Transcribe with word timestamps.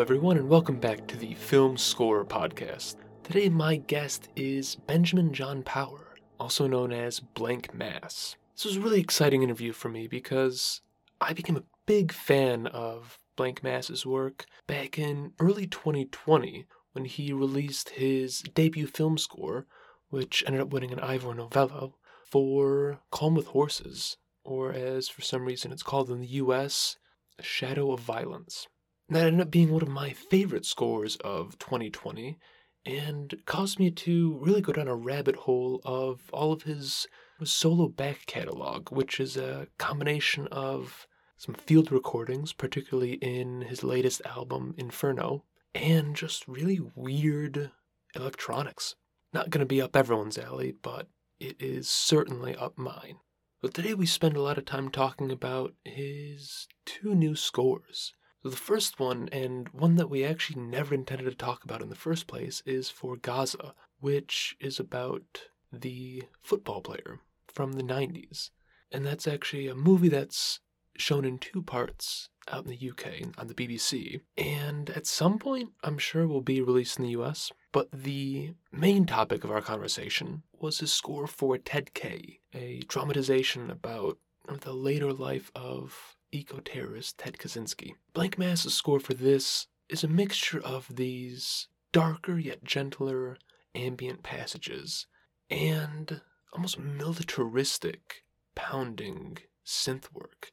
Everyone, 0.00 0.36
and 0.36 0.48
welcome 0.48 0.78
back 0.78 1.08
to 1.08 1.16
the 1.16 1.34
Film 1.34 1.76
Scorer 1.76 2.24
Podcast. 2.24 2.96
Today, 3.24 3.48
my 3.48 3.76
guest 3.76 4.28
is 4.36 4.76
Benjamin 4.76 5.32
John 5.32 5.64
Power, 5.64 6.14
also 6.38 6.68
known 6.68 6.92
as 6.92 7.18
Blanck 7.18 7.74
Mass. 7.74 8.36
This 8.54 8.64
was 8.64 8.76
a 8.76 8.80
really 8.80 9.00
exciting 9.00 9.42
interview 9.42 9.72
for 9.72 9.88
me 9.88 10.06
because 10.06 10.82
I 11.20 11.32
became 11.32 11.56
a 11.56 11.64
big 11.84 12.12
fan 12.12 12.68
of 12.68 13.18
Blanck 13.34 13.64
Mass's 13.64 14.06
work 14.06 14.46
back 14.68 15.00
in 15.00 15.32
early 15.40 15.66
2020 15.66 16.66
when 16.92 17.04
he 17.04 17.32
released 17.32 17.90
his 17.90 18.42
debut 18.54 18.86
film 18.86 19.18
score, 19.18 19.66
which 20.10 20.44
ended 20.46 20.62
up 20.62 20.72
winning 20.72 20.92
an 20.92 21.00
Ivor 21.00 21.34
Novello, 21.34 21.94
for 22.24 23.00
Calm 23.10 23.34
with 23.34 23.48
Horses, 23.48 24.16
or 24.44 24.72
as 24.72 25.08
for 25.08 25.22
some 25.22 25.44
reason 25.44 25.72
it's 25.72 25.82
called 25.82 26.08
in 26.08 26.20
the 26.20 26.26
US, 26.28 26.98
A 27.36 27.42
Shadow 27.42 27.90
of 27.90 27.98
Violence. 27.98 28.68
That 29.10 29.26
ended 29.26 29.40
up 29.40 29.50
being 29.50 29.72
one 29.72 29.82
of 29.82 29.88
my 29.88 30.12
favorite 30.12 30.66
scores 30.66 31.16
of 31.16 31.58
2020 31.58 32.38
and 32.84 33.34
caused 33.46 33.78
me 33.78 33.90
to 33.90 34.38
really 34.42 34.60
go 34.60 34.72
down 34.72 34.86
a 34.86 34.94
rabbit 34.94 35.34
hole 35.34 35.80
of 35.84 36.28
all 36.30 36.52
of 36.52 36.64
his 36.64 37.06
solo 37.42 37.88
back 37.88 38.26
catalog, 38.26 38.90
which 38.90 39.18
is 39.18 39.36
a 39.36 39.68
combination 39.78 40.46
of 40.48 41.06
some 41.38 41.54
field 41.54 41.90
recordings, 41.90 42.52
particularly 42.52 43.14
in 43.14 43.62
his 43.62 43.82
latest 43.82 44.20
album, 44.26 44.74
Inferno, 44.76 45.44
and 45.74 46.14
just 46.14 46.46
really 46.46 46.80
weird 46.94 47.70
electronics. 48.14 48.94
Not 49.32 49.48
going 49.48 49.60
to 49.60 49.66
be 49.66 49.80
up 49.80 49.96
everyone's 49.96 50.36
alley, 50.36 50.74
but 50.82 51.08
it 51.40 51.56
is 51.60 51.88
certainly 51.88 52.54
up 52.56 52.76
mine. 52.76 53.18
But 53.62 53.72
today 53.72 53.94
we 53.94 54.06
spend 54.06 54.36
a 54.36 54.42
lot 54.42 54.58
of 54.58 54.66
time 54.66 54.90
talking 54.90 55.30
about 55.30 55.74
his 55.84 56.68
two 56.84 57.14
new 57.14 57.34
scores. 57.34 58.12
So 58.42 58.50
the 58.50 58.56
first 58.56 59.00
one, 59.00 59.28
and 59.32 59.68
one 59.70 59.96
that 59.96 60.10
we 60.10 60.24
actually 60.24 60.62
never 60.62 60.94
intended 60.94 61.24
to 61.24 61.34
talk 61.34 61.64
about 61.64 61.82
in 61.82 61.88
the 61.88 61.96
first 61.96 62.26
place, 62.26 62.62
is 62.64 62.88
for 62.88 63.16
Gazza, 63.16 63.74
which 64.00 64.56
is 64.60 64.78
about 64.78 65.48
the 65.72 66.22
football 66.40 66.80
player 66.80 67.20
from 67.48 67.72
the 67.72 67.82
90s. 67.82 68.50
And 68.92 69.04
that's 69.04 69.26
actually 69.26 69.66
a 69.66 69.74
movie 69.74 70.08
that's 70.08 70.60
shown 70.96 71.24
in 71.24 71.38
two 71.38 71.62
parts 71.62 72.28
out 72.50 72.64
in 72.64 72.70
the 72.70 72.90
UK 72.90 73.38
on 73.38 73.48
the 73.48 73.54
BBC. 73.54 74.20
And 74.36 74.90
at 74.90 75.06
some 75.06 75.38
point, 75.38 75.70
I'm 75.82 75.98
sure 75.98 76.26
will 76.26 76.40
be 76.40 76.60
released 76.60 76.98
in 76.98 77.04
the 77.04 77.20
US. 77.20 77.52
But 77.72 77.88
the 77.92 78.54
main 78.72 79.04
topic 79.04 79.44
of 79.44 79.50
our 79.50 79.60
conversation 79.60 80.42
was 80.52 80.78
his 80.78 80.92
score 80.92 81.26
for 81.26 81.58
Ted 81.58 81.92
K, 81.92 82.40
a 82.54 82.80
dramatization 82.88 83.70
about 83.70 84.18
the 84.60 84.72
later 84.72 85.12
life 85.12 85.52
of 85.54 86.16
eco 86.32 86.58
terrorist 86.58 87.18
Ted 87.18 87.38
Kaczynski. 87.38 87.92
Blanck 88.12 88.38
Mass's 88.38 88.74
score 88.74 89.00
for 89.00 89.14
this 89.14 89.66
is 89.88 90.04
a 90.04 90.08
mixture 90.08 90.60
of 90.60 90.96
these 90.96 91.68
darker 91.92 92.38
yet 92.38 92.64
gentler 92.64 93.38
ambient 93.74 94.22
passages 94.22 95.06
and 95.50 96.20
almost 96.52 96.78
militaristic 96.78 98.24
pounding 98.54 99.38
synth 99.64 100.12
work. 100.12 100.50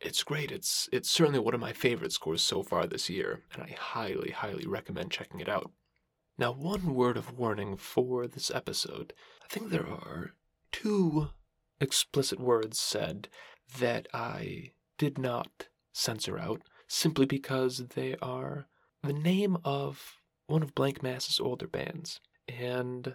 It's 0.00 0.22
great. 0.22 0.52
It's 0.52 0.88
it's 0.92 1.10
certainly 1.10 1.40
one 1.40 1.54
of 1.54 1.60
my 1.60 1.72
favorite 1.72 2.12
scores 2.12 2.42
so 2.42 2.62
far 2.62 2.86
this 2.86 3.10
year, 3.10 3.42
and 3.52 3.64
I 3.64 3.74
highly, 3.78 4.30
highly 4.30 4.66
recommend 4.66 5.10
checking 5.10 5.40
it 5.40 5.48
out. 5.48 5.72
Now, 6.38 6.52
one 6.52 6.94
word 6.94 7.16
of 7.16 7.36
warning 7.36 7.76
for 7.76 8.28
this 8.28 8.50
episode. 8.54 9.12
I 9.42 9.48
think 9.48 9.70
there 9.70 9.88
are 9.88 10.34
two 10.70 11.30
explicit 11.80 12.38
words 12.38 12.78
said 12.78 13.28
that 13.80 14.06
I 14.14 14.70
did 14.98 15.18
not 15.18 15.68
censor 15.92 16.38
out 16.38 16.62
simply 16.86 17.26
because 17.26 17.78
they 17.94 18.16
are 18.20 18.66
the 19.02 19.12
name 19.12 19.56
of 19.64 20.16
one 20.46 20.62
of 20.62 20.74
Blanck 20.74 21.02
Mass's 21.02 21.38
older 21.38 21.66
bands, 21.66 22.20
and 22.48 23.14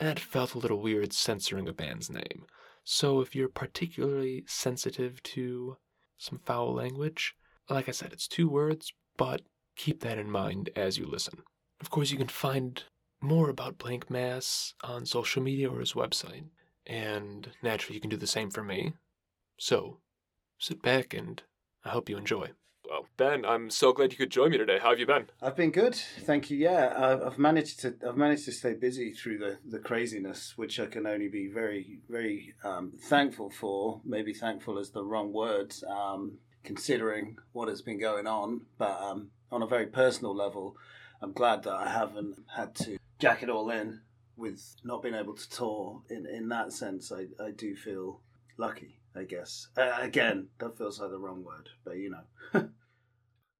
that 0.00 0.20
felt 0.20 0.54
a 0.54 0.58
little 0.58 0.80
weird 0.80 1.12
censoring 1.12 1.68
a 1.68 1.72
band's 1.72 2.08
name. 2.08 2.46
So 2.84 3.20
if 3.20 3.34
you're 3.34 3.48
particularly 3.48 4.44
sensitive 4.46 5.22
to 5.24 5.76
some 6.16 6.38
foul 6.38 6.72
language, 6.72 7.34
like 7.68 7.88
I 7.88 7.92
said, 7.92 8.12
it's 8.12 8.28
two 8.28 8.48
words, 8.48 8.92
but 9.16 9.42
keep 9.76 10.00
that 10.00 10.18
in 10.18 10.30
mind 10.30 10.70
as 10.74 10.96
you 10.96 11.06
listen. 11.06 11.42
Of 11.80 11.90
course, 11.90 12.10
you 12.10 12.16
can 12.16 12.28
find 12.28 12.82
more 13.20 13.50
about 13.50 13.78
Blanck 13.78 14.08
Mass 14.08 14.74
on 14.82 15.04
social 15.04 15.42
media 15.42 15.68
or 15.68 15.80
his 15.80 15.92
website, 15.92 16.44
and 16.86 17.50
naturally, 17.62 17.96
you 17.96 18.00
can 18.00 18.10
do 18.10 18.16
the 18.16 18.26
same 18.26 18.50
for 18.50 18.62
me. 18.62 18.94
So, 19.58 19.98
sit 20.58 20.82
back 20.82 21.14
and 21.14 21.42
I 21.84 21.90
hope 21.90 22.08
you 22.08 22.16
enjoy. 22.16 22.50
Well, 22.88 23.06
Ben, 23.18 23.44
I'm 23.44 23.68
so 23.68 23.92
glad 23.92 24.12
you 24.12 24.18
could 24.18 24.30
join 24.30 24.50
me 24.50 24.56
today. 24.56 24.78
How 24.80 24.90
have 24.90 24.98
you 24.98 25.06
been? 25.06 25.26
I've 25.42 25.56
been 25.56 25.70
good, 25.70 25.94
thank 25.94 26.50
you. 26.50 26.56
Yeah, 26.56 26.94
I've, 26.96 27.22
I've 27.22 27.38
managed 27.38 27.80
to 27.80 27.94
I've 28.06 28.16
managed 28.16 28.46
to 28.46 28.52
stay 28.52 28.72
busy 28.72 29.12
through 29.12 29.38
the, 29.38 29.58
the 29.68 29.78
craziness, 29.78 30.54
which 30.56 30.80
I 30.80 30.86
can 30.86 31.06
only 31.06 31.28
be 31.28 31.48
very 31.48 32.00
very 32.08 32.54
um, 32.64 32.92
thankful 32.98 33.50
for. 33.50 34.00
Maybe 34.04 34.32
thankful 34.32 34.78
is 34.78 34.90
the 34.90 35.04
wrong 35.04 35.34
word, 35.34 35.74
um, 35.86 36.38
considering 36.64 37.36
what 37.52 37.68
has 37.68 37.82
been 37.82 38.00
going 38.00 38.26
on. 38.26 38.62
But 38.78 38.98
um, 39.02 39.32
on 39.52 39.62
a 39.62 39.66
very 39.66 39.86
personal 39.86 40.34
level, 40.34 40.76
I'm 41.20 41.32
glad 41.32 41.64
that 41.64 41.74
I 41.74 41.90
haven't 41.90 42.38
had 42.56 42.74
to 42.76 42.98
jack 43.18 43.42
it 43.42 43.50
all 43.50 43.68
in 43.68 44.00
with 44.34 44.76
not 44.82 45.02
being 45.02 45.14
able 45.14 45.34
to 45.34 45.50
tour. 45.50 46.00
In 46.08 46.24
in 46.24 46.48
that 46.48 46.72
sense, 46.72 47.12
I 47.12 47.26
I 47.38 47.50
do 47.50 47.76
feel 47.76 48.22
lucky. 48.56 48.98
I 49.18 49.24
guess. 49.24 49.68
Uh, 49.76 49.96
again, 50.00 50.48
that 50.58 50.78
feels 50.78 51.00
like 51.00 51.10
the 51.10 51.18
wrong 51.18 51.42
word, 51.42 51.68
but 51.84 51.96
you 51.96 52.10
know. 52.10 52.22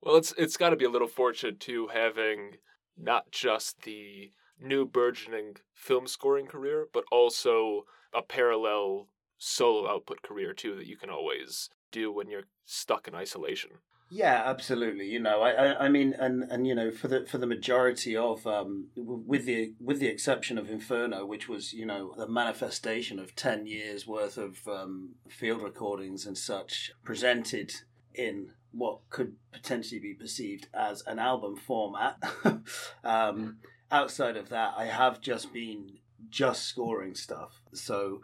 well, 0.03 0.17
it's 0.17 0.33
it's 0.39 0.57
got 0.57 0.71
to 0.71 0.77
be 0.77 0.85
a 0.85 0.91
little 0.91 1.09
fortunate 1.09 1.59
too, 1.59 1.89
having 1.93 2.59
not 2.97 3.31
just 3.33 3.83
the 3.83 4.33
new 4.61 4.87
burgeoning 4.87 5.57
film 5.75 6.07
scoring 6.07 6.47
career, 6.47 6.87
but 6.93 7.05
also 7.11 7.85
a 8.15 8.23
parallel 8.23 9.09
solo 9.37 9.89
output 9.89 10.23
career 10.23 10.53
too 10.53 10.75
that 10.77 10.87
you 10.87 10.97
can 10.97 11.11
always 11.11 11.71
do 11.91 12.13
when 12.13 12.29
you're 12.29 12.45
stuck 12.65 13.09
in 13.09 13.15
isolation. 13.15 13.71
Yeah, 14.11 14.43
absolutely. 14.47 15.07
You 15.07 15.21
know, 15.21 15.43
I, 15.43 15.51
I, 15.51 15.85
I, 15.85 15.89
mean, 15.89 16.15
and, 16.19 16.45
and 16.45 16.67
you 16.67 16.75
know, 16.75 16.91
for 16.91 17.09
the 17.09 17.27
for 17.27 17.37
the 17.37 17.47
majority 17.47 18.17
of, 18.17 18.47
um, 18.47 18.87
with 18.97 19.45
the 19.45 19.75
with 19.81 20.01
the 20.01 20.07
exception 20.07 20.57
of 20.57 20.71
Inferno, 20.71 21.27
which 21.27 21.47
was 21.49 21.75
you 21.75 21.85
know 21.85 22.15
the 22.17 22.27
manifestation 22.27 23.19
of 23.19 23.37
ten 23.37 23.67
years 23.67 24.07
worth 24.07 24.39
of 24.39 24.67
um, 24.67 25.11
field 25.29 25.63
recordings 25.63 26.25
and 26.25 26.39
such 26.39 26.91
presented 27.05 27.75
in 28.15 28.53
what 28.73 29.01
could 29.11 29.37
potentially 29.53 30.01
be 30.01 30.15
perceived 30.15 30.69
as 30.73 31.03
an 31.07 31.19
album 31.19 31.55
format. 31.57 32.17
um, 33.05 33.59
outside 33.91 34.37
of 34.39 34.49
that, 34.49 34.73
I 34.77 34.87
have 34.87 35.21
just 35.21 35.53
been 35.53 35.99
just 36.31 36.65
scoring 36.65 37.15
stuff, 37.15 37.61
so 37.75 38.23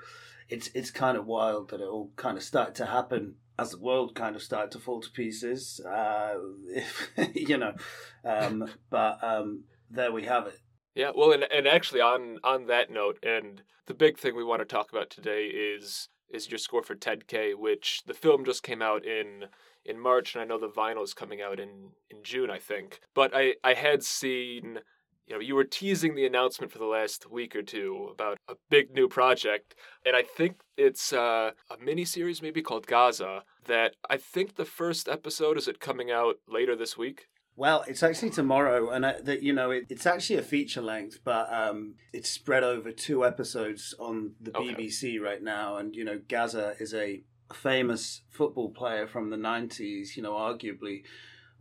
it's 0.49 0.71
it's 0.75 0.91
kind 0.91 1.19
of 1.19 1.27
wild 1.27 1.71
that 1.71 1.81
it 1.81 1.89
all 1.89 2.11
kind 2.17 2.39
of 2.39 2.43
started 2.43 2.75
to 2.77 2.87
happen 2.87 3.35
as 3.59 3.71
the 3.71 3.79
world 3.79 4.15
kind 4.15 4.37
of 4.37 4.43
started 4.43 4.71
to 4.73 4.79
fall 4.79 5.01
to 5.01 5.11
pieces, 5.11 5.81
uh, 5.89 6.35
you 7.35 7.57
know, 7.57 7.73
um, 8.25 8.69
but 8.91 9.23
um, 9.23 9.65
there 9.91 10.13
we 10.13 10.25
have 10.25 10.47
it. 10.47 10.59
Yeah, 10.95 11.11
well, 11.15 11.33
and 11.33 11.45
and 11.53 11.67
actually 11.67 12.01
on 12.01 12.39
on 12.45 12.67
that 12.67 12.91
note, 12.91 13.19
and 13.23 13.63
the 13.87 13.95
big 13.95 14.19
thing 14.19 14.37
we 14.37 14.45
want 14.45 14.61
to 14.61 14.65
talk 14.65 14.93
about 14.93 15.11
today 15.11 15.47
is 15.47 16.09
is 16.31 16.51
your 16.51 16.59
score 16.59 16.83
for 16.83 16.95
Ted 16.95 17.27
K, 17.27 17.55
which 17.55 18.03
the 18.07 18.15
film 18.15 18.45
just 18.45 18.63
came 18.63 18.83
out 18.83 19.05
in 19.05 19.47
in 19.85 19.99
March, 19.99 20.35
and 20.35 20.43
I 20.43 20.47
know 20.47 20.59
the 20.59 20.69
vinyl 20.69 21.03
is 21.05 21.15
coming 21.15 21.43
out 21.43 21.59
in 21.59 21.91
in 22.11 22.23
June, 22.23 22.51
I 22.51 22.59
think. 22.59 23.01
But 23.15 23.33
I 23.35 23.55
I 23.65 23.75
had 23.75 24.03
seen 24.05 24.81
you 25.27 25.35
know, 25.35 25.41
you 25.41 25.55
were 25.55 25.65
teasing 25.65 26.15
the 26.15 26.27
announcement 26.27 26.73
for 26.73 26.79
the 26.79 26.85
last 26.85 27.31
week 27.31 27.57
or 27.57 27.63
two 27.63 28.09
about 28.13 28.39
a 28.49 28.55
big 28.69 28.93
new 28.93 29.09
project, 29.09 29.75
and 30.05 30.15
I 30.15 30.23
think 30.23 30.61
it's 30.77 31.13
uh, 31.13 31.53
a 31.71 31.83
mini 31.83 32.05
series 32.05 32.43
maybe 32.43 32.63
called 32.63 32.87
Gazza. 32.87 33.43
That 33.67 33.97
I 34.11 34.19
think 34.19 34.57
the 34.57 34.67
first 34.67 35.09
episode 35.09 35.57
is 35.57 35.67
it 35.67 35.81
coming 35.81 36.11
out 36.11 36.37
later 36.47 36.77
this 36.77 36.99
week. 36.99 37.29
Well, 37.57 37.85
it's 37.87 38.03
actually 38.03 38.31
tomorrow, 38.31 38.91
and 38.91 39.05
that 39.05 39.43
you 39.43 39.53
know 39.53 39.71
it, 39.71 39.87
it's 39.89 40.07
actually 40.07 40.37
a 40.37 40.43
feature 40.43 40.83
length, 40.83 41.21
but 41.25 41.51
um, 41.53 41.95
it's 42.13 42.29
spread 42.29 42.65
over 42.65 42.91
two 42.93 43.25
episodes 43.25 43.95
on 43.99 44.33
the 44.41 44.57
okay. 44.57 44.75
BBC 44.75 45.21
right 45.21 45.43
now. 45.43 45.77
And 45.77 45.95
you 45.95 46.05
know, 46.05 46.21
Gazza 46.29 46.75
is 46.81 46.93
a 46.93 47.23
famous 47.53 48.23
football 48.29 48.71
player 48.71 49.07
from 49.07 49.31
the 49.31 49.37
'90s. 49.37 50.17
You 50.17 50.23
know, 50.23 50.33
arguably 50.33 51.05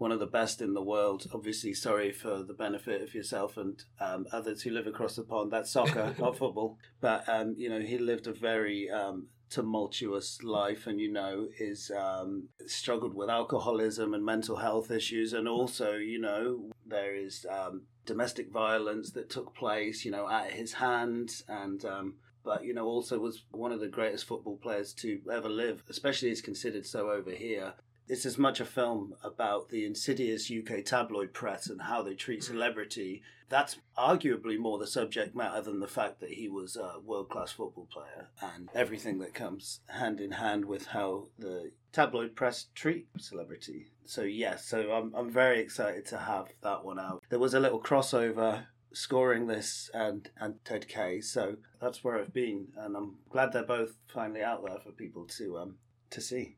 one 0.03 0.11
of 0.11 0.19
the 0.19 0.27
best 0.27 0.61
in 0.61 0.73
the 0.73 0.83
world. 0.83 1.25
Obviously, 1.33 1.73
sorry 1.73 2.11
for 2.11 2.44
the 2.44 2.53
benefit 2.53 3.01
of 3.01 3.15
yourself 3.15 3.55
and 3.55 3.85
um, 4.01 4.27
others 4.33 4.61
who 4.61 4.69
live 4.69 4.85
across 4.85 5.15
the 5.15 5.23
pond. 5.23 5.50
That's 5.50 5.71
soccer, 5.71 6.13
not 6.19 6.38
football. 6.38 6.77
But 7.00 7.27
um, 7.29 7.55
you 7.57 7.69
know, 7.69 7.79
he 7.79 7.97
lived 7.97 8.27
a 8.27 8.33
very 8.33 8.89
um, 8.91 9.27
tumultuous 9.50 10.44
life, 10.44 10.88
and 10.88 11.00
you 11.00 11.09
know, 11.09 11.47
is 11.57 11.89
um, 11.97 12.50
struggled 12.67 13.15
with 13.15 13.29
alcoholism 13.29 14.13
and 14.13 14.25
mental 14.25 14.57
health 14.57 14.91
issues, 14.91 15.31
and 15.31 15.47
also, 15.47 15.94
you 15.94 16.19
know, 16.19 16.69
there 16.85 17.15
is 17.15 17.45
um, 17.50 17.83
domestic 18.05 18.51
violence 18.51 19.11
that 19.11 19.29
took 19.29 19.55
place, 19.55 20.03
you 20.03 20.11
know, 20.11 20.29
at 20.29 20.51
his 20.51 20.73
hands, 20.73 21.45
and 21.47 21.85
um, 21.85 22.15
but 22.44 22.65
you 22.65 22.73
know 22.73 22.85
also 22.85 23.19
was 23.19 23.45
one 23.51 23.71
of 23.71 23.79
the 23.79 23.88
greatest 23.88 24.25
football 24.25 24.57
players 24.57 24.94
to 24.94 25.21
ever 25.31 25.47
live 25.47 25.81
especially 25.88 26.29
is 26.29 26.41
considered 26.41 26.85
so 26.85 27.09
over 27.09 27.31
here 27.31 27.73
it's 28.07 28.25
as 28.25 28.38
much 28.38 28.59
a 28.59 28.65
film 28.65 29.15
about 29.23 29.69
the 29.69 29.85
insidious 29.85 30.51
UK 30.51 30.83
tabloid 30.83 31.33
press 31.33 31.67
and 31.67 31.81
how 31.81 32.01
they 32.01 32.15
treat 32.15 32.41
mm-hmm. 32.41 32.53
celebrity. 32.53 33.21
That's 33.50 33.77
arguably 33.97 34.57
more 34.57 34.79
the 34.79 34.88
subject 34.88 35.35
matter 35.35 35.61
than 35.61 35.79
the 35.79 35.88
fact 35.88 36.19
that 36.19 36.31
he 36.31 36.50
was 36.50 36.75
a 36.75 37.00
world 37.00 37.29
class 37.29 37.51
football 37.51 37.88
player 37.91 38.29
and 38.41 38.69
everything 38.73 39.19
that 39.19 39.33
comes 39.33 39.81
hand 39.88 40.19
in 40.19 40.31
hand 40.31 40.65
with 40.65 40.88
how 40.88 41.27
the 41.38 41.71
tabloid 41.91 42.35
press 42.35 42.67
treat 42.73 43.07
celebrity. 43.19 43.91
So 44.05 44.23
yes, 44.23 44.65
so 44.65 44.91
I'm 44.91 45.13
I'm 45.15 45.29
very 45.29 45.59
excited 45.59 46.05
to 46.07 46.17
have 46.17 46.47
that 46.61 46.83
one 46.83 47.00
out. 47.00 47.23
There 47.29 47.39
was 47.39 47.53
a 47.53 47.59
little 47.59 47.81
crossover 47.81 48.65
scoring 48.94 49.47
this 49.47 49.89
and 49.94 50.29
and 50.39 50.63
Ted 50.65 50.88
K, 50.88 51.21
so 51.21 51.57
that's 51.79 52.03
where 52.03 52.19
I've 52.19 52.33
been, 52.33 52.67
and 52.77 52.95
I'm 52.97 53.15
glad 53.29 53.53
they're 53.53 53.63
both 53.63 53.95
finally 54.07 54.41
out 54.41 54.65
there 54.65 54.79
for 54.79 54.91
people 54.91 55.25
to 55.38 55.57
um 55.59 55.75
to 56.09 56.21
see. 56.21 56.57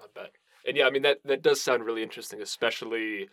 I 0.00 0.06
bet, 0.14 0.32
and 0.68 0.76
yeah, 0.76 0.86
I 0.86 0.90
mean 0.90 1.02
that 1.02 1.18
that 1.24 1.42
does 1.42 1.60
sound 1.60 1.84
really 1.84 2.02
interesting, 2.02 2.42
especially 2.42 3.28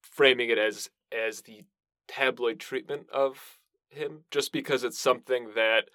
framing 0.00 0.50
it 0.50 0.58
as 0.58 0.88
as 1.12 1.42
the 1.42 1.64
tabloid 2.08 2.60
treatment 2.60 3.08
of 3.12 3.58
him, 3.88 4.20
just 4.30 4.52
because 4.52 4.84
it's 4.84 4.98
something 4.98 5.50
that, 5.56 5.90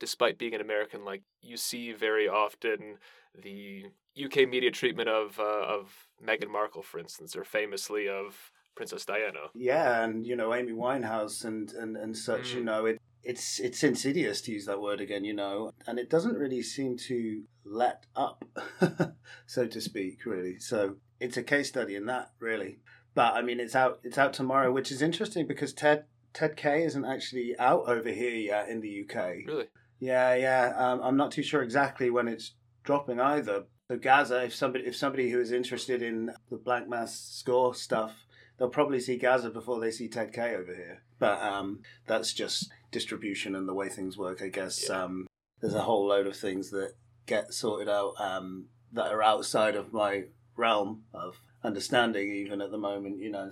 despite 0.00 0.38
being 0.38 0.54
an 0.54 0.60
American, 0.60 1.04
like 1.04 1.22
you 1.40 1.56
see 1.56 1.92
very 1.92 2.28
often 2.28 2.98
the 3.40 3.84
UK 4.22 4.48
media 4.48 4.70
treatment 4.70 5.08
of 5.08 5.38
uh, 5.38 5.64
of 5.64 6.08
Meghan 6.22 6.50
Markle, 6.50 6.82
for 6.82 6.98
instance, 6.98 7.36
or 7.36 7.44
famously 7.44 8.08
of 8.08 8.50
Princess 8.74 9.04
Diana. 9.04 9.50
Yeah, 9.54 10.02
and 10.02 10.26
you 10.26 10.34
know 10.34 10.52
Amy 10.52 10.72
Winehouse 10.72 11.44
and 11.44 11.72
and 11.72 11.96
and 11.96 12.16
such. 12.16 12.50
Mm. 12.50 12.54
You 12.54 12.64
know, 12.64 12.86
it 12.86 13.00
it's 13.22 13.60
it's 13.60 13.82
insidious 13.82 14.40
to 14.42 14.52
use 14.52 14.66
that 14.66 14.80
word 14.80 15.00
again. 15.00 15.24
You 15.24 15.34
know, 15.34 15.72
and 15.86 15.98
it 15.98 16.10
doesn't 16.10 16.36
really 16.36 16.62
seem 16.62 16.96
to 17.08 17.42
let 17.64 18.06
up, 18.16 18.44
so 19.46 19.66
to 19.66 19.80
speak. 19.80 20.24
Really, 20.26 20.58
so 20.58 20.96
it's 21.20 21.36
a 21.36 21.42
case 21.42 21.68
study 21.68 21.94
in 21.94 22.06
that, 22.06 22.32
really. 22.38 22.78
But 23.14 23.34
I 23.34 23.42
mean, 23.42 23.60
it's 23.60 23.76
out 23.76 24.00
it's 24.02 24.18
out 24.18 24.32
tomorrow, 24.32 24.72
which 24.72 24.90
is 24.90 25.02
interesting 25.02 25.46
because 25.46 25.72
Ted 25.72 26.04
Ted 26.32 26.56
K 26.56 26.84
isn't 26.84 27.04
actually 27.04 27.56
out 27.58 27.84
over 27.86 28.10
here 28.10 28.34
yet 28.34 28.68
in 28.68 28.80
the 28.80 29.04
UK. 29.04 29.46
Really? 29.46 29.68
Yeah, 30.00 30.34
yeah. 30.34 30.74
Um, 30.76 31.00
I'm 31.02 31.16
not 31.16 31.30
too 31.30 31.42
sure 31.42 31.62
exactly 31.62 32.10
when 32.10 32.26
it's 32.26 32.54
dropping 32.82 33.20
either. 33.20 33.64
So 33.88 33.98
Gazza, 33.98 34.44
if 34.44 34.54
somebody 34.54 34.86
if 34.86 34.96
somebody 34.96 35.30
who 35.30 35.40
is 35.40 35.52
interested 35.52 36.02
in 36.02 36.32
the 36.50 36.56
Blanck 36.56 36.88
Mass 36.88 37.18
score 37.18 37.74
stuff, 37.74 38.26
they'll 38.62 38.68
probably 38.68 39.00
see 39.00 39.16
Gazza 39.16 39.50
before 39.50 39.80
they 39.80 39.90
see 39.90 40.06
Ted 40.06 40.32
K 40.32 40.54
over 40.54 40.72
here. 40.72 41.02
But 41.18 41.42
um, 41.42 41.80
that's 42.06 42.32
just 42.32 42.70
distribution 42.92 43.56
and 43.56 43.68
the 43.68 43.74
way 43.74 43.88
things 43.88 44.16
work. 44.16 44.40
I 44.40 44.50
guess 44.50 44.88
yeah. 44.88 45.02
um, 45.02 45.26
there's 45.60 45.74
a 45.74 45.80
whole 45.82 46.06
load 46.06 46.28
of 46.28 46.36
things 46.36 46.70
that 46.70 46.92
get 47.26 47.52
sorted 47.52 47.88
out 47.88 48.14
um, 48.20 48.66
that 48.92 49.10
are 49.10 49.20
outside 49.20 49.74
of 49.74 49.92
my 49.92 50.26
realm 50.56 51.02
of 51.12 51.40
understanding, 51.64 52.30
even 52.30 52.60
at 52.60 52.70
the 52.70 52.78
moment. 52.78 53.18
You 53.18 53.32
know. 53.32 53.50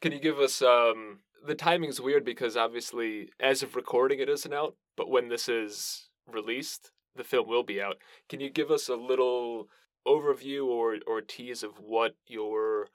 Can 0.00 0.12
you 0.12 0.20
give 0.20 0.38
us 0.38 0.62
um, 0.62 1.18
the 1.44 1.56
timing's 1.56 2.00
weird 2.00 2.24
because 2.24 2.56
obviously, 2.56 3.30
as 3.40 3.64
of 3.64 3.74
recording, 3.74 4.20
it 4.20 4.28
isn't 4.28 4.54
out. 4.54 4.76
But 4.96 5.10
when 5.10 5.30
this 5.30 5.48
is 5.48 6.10
released, 6.32 6.92
the 7.16 7.24
film 7.24 7.48
will 7.48 7.64
be 7.64 7.82
out. 7.82 7.96
Can 8.28 8.38
you 8.38 8.50
give 8.50 8.70
us 8.70 8.88
a 8.88 8.94
little 8.94 9.68
overview 10.06 10.64
or 10.64 10.98
or 11.08 11.20
tease 11.20 11.64
of 11.64 11.80
what 11.80 12.14
your 12.28 12.86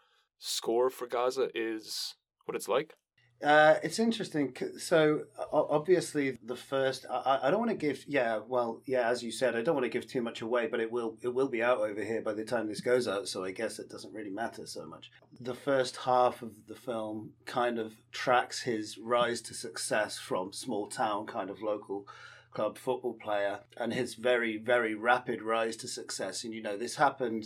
score 0.42 0.90
for 0.90 1.08
Gazza 1.08 1.50
is? 1.56 2.16
What 2.46 2.56
it's 2.56 2.68
like? 2.68 2.96
Uh, 3.44 3.76
it's 3.82 3.98
interesting. 3.98 4.56
So 4.78 5.22
obviously, 5.52 6.38
the 6.44 6.56
first 6.56 7.06
I, 7.10 7.40
I 7.44 7.52
don't 7.52 7.60
want 7.60 7.72
to 7.72 7.78
give. 7.78 8.04
Yeah, 8.08 8.40
well, 8.48 8.82
yeah, 8.86 9.10
as 9.10 9.24
you 9.24 9.32
said, 9.32 9.56
I 9.56 9.62
don't 9.62 9.74
want 9.74 9.86
to 9.86 9.90
give 9.90 10.08
too 10.08 10.22
much 10.22 10.42
away, 10.42 10.68
but 10.68 10.80
it 10.80 10.92
will 10.92 11.18
it 11.24 11.34
will 11.34 11.48
be 11.48 11.64
out 11.64 11.80
over 11.80 12.04
here 12.04 12.22
by 12.22 12.34
the 12.34 12.44
time 12.44 12.68
this 12.68 12.82
goes 12.82 13.08
out. 13.08 13.28
So 13.28 13.44
I 13.44 13.52
guess 13.52 13.80
it 13.80 13.90
doesn't 13.90 14.14
really 14.14 14.30
matter 14.30 14.68
so 14.68 14.86
much. 14.86 15.10
The 15.40 15.56
first 15.56 15.98
half 15.98 16.42
of 16.42 16.68
the 16.68 16.76
film 16.76 17.32
kind 17.46 17.80
of 17.80 17.94
tracks 18.12 18.62
his 18.62 18.98
rise 18.98 19.42
to 19.44 19.54
success 19.54 20.20
from 20.20 20.54
small 20.54 20.88
town 20.88 21.26
kind 21.26 21.50
of 21.50 21.62
local 21.62 22.06
club 22.52 22.78
football 22.78 23.14
player 23.14 23.62
and 23.78 23.94
his 23.94 24.16
very, 24.16 24.58
very 24.58 24.94
rapid 24.94 25.42
rise 25.42 25.76
to 25.78 25.88
success. 25.88 26.44
And, 26.44 26.54
you 26.54 26.62
know, 26.62 26.78
this 26.78 26.98
happened 26.98 27.46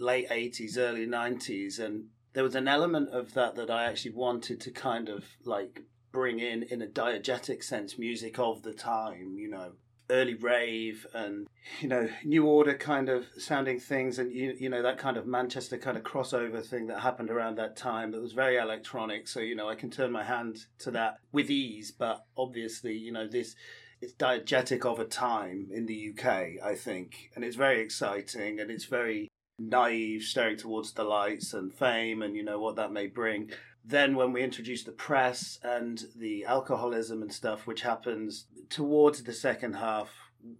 late 0.00 0.28
80s, 0.28 0.76
early 0.76 1.06
90s. 1.06 1.78
And 1.78 2.06
there 2.32 2.44
was 2.44 2.54
an 2.54 2.68
element 2.68 3.10
of 3.10 3.34
that 3.34 3.56
that 3.56 3.70
I 3.70 3.84
actually 3.84 4.14
wanted 4.14 4.60
to 4.62 4.70
kind 4.70 5.08
of 5.08 5.24
like 5.44 5.82
bring 6.12 6.40
in, 6.40 6.62
in 6.64 6.82
a 6.82 6.86
diegetic 6.86 7.62
sense, 7.62 7.98
music 7.98 8.38
of 8.38 8.62
the 8.62 8.72
time, 8.72 9.36
you 9.38 9.48
know. 9.48 9.72
Early 10.10 10.32
rave 10.32 11.06
and 11.12 11.46
you 11.80 11.88
know 11.88 12.08
new 12.24 12.46
order 12.46 12.72
kind 12.72 13.10
of 13.10 13.26
sounding 13.36 13.78
things 13.78 14.18
and 14.18 14.32
you 14.32 14.54
you 14.58 14.70
know 14.70 14.80
that 14.80 14.96
kind 14.96 15.18
of 15.18 15.26
Manchester 15.26 15.76
kind 15.76 15.98
of 15.98 16.02
crossover 16.02 16.64
thing 16.64 16.86
that 16.86 17.00
happened 17.00 17.28
around 17.28 17.58
that 17.58 17.76
time 17.76 18.12
that 18.12 18.22
was 18.22 18.32
very 18.32 18.56
electronic 18.56 19.28
so 19.28 19.40
you 19.40 19.54
know 19.54 19.68
I 19.68 19.74
can 19.74 19.90
turn 19.90 20.10
my 20.10 20.24
hand 20.24 20.64
to 20.78 20.90
that 20.92 21.18
with 21.30 21.50
ease 21.50 21.92
but 21.92 22.24
obviously 22.38 22.96
you 22.96 23.12
know 23.12 23.28
this 23.28 23.54
it's 24.00 24.12
diegetic 24.12 24.84
of 24.84 24.98
a 24.98 25.04
time 25.04 25.68
in 25.72 25.86
the 25.86 26.12
UK, 26.12 26.64
I 26.64 26.74
think, 26.74 27.30
and 27.34 27.44
it's 27.44 27.56
very 27.56 27.80
exciting 27.80 28.60
and 28.60 28.70
it's 28.70 28.84
very 28.84 29.28
naive, 29.58 30.22
staring 30.22 30.56
towards 30.56 30.92
the 30.92 31.04
lights 31.04 31.52
and 31.52 31.74
fame 31.74 32.22
and 32.22 32.36
you 32.36 32.44
know 32.44 32.58
what 32.58 32.76
that 32.76 32.92
may 32.92 33.06
bring. 33.06 33.50
Then 33.84 34.16
when 34.16 34.32
we 34.32 34.42
introduce 34.42 34.84
the 34.84 34.92
press 34.92 35.58
and 35.62 36.04
the 36.16 36.44
alcoholism 36.44 37.22
and 37.22 37.32
stuff, 37.32 37.66
which 37.66 37.82
happens 37.82 38.46
towards 38.68 39.22
the 39.22 39.32
second 39.32 39.74
half, 39.74 40.10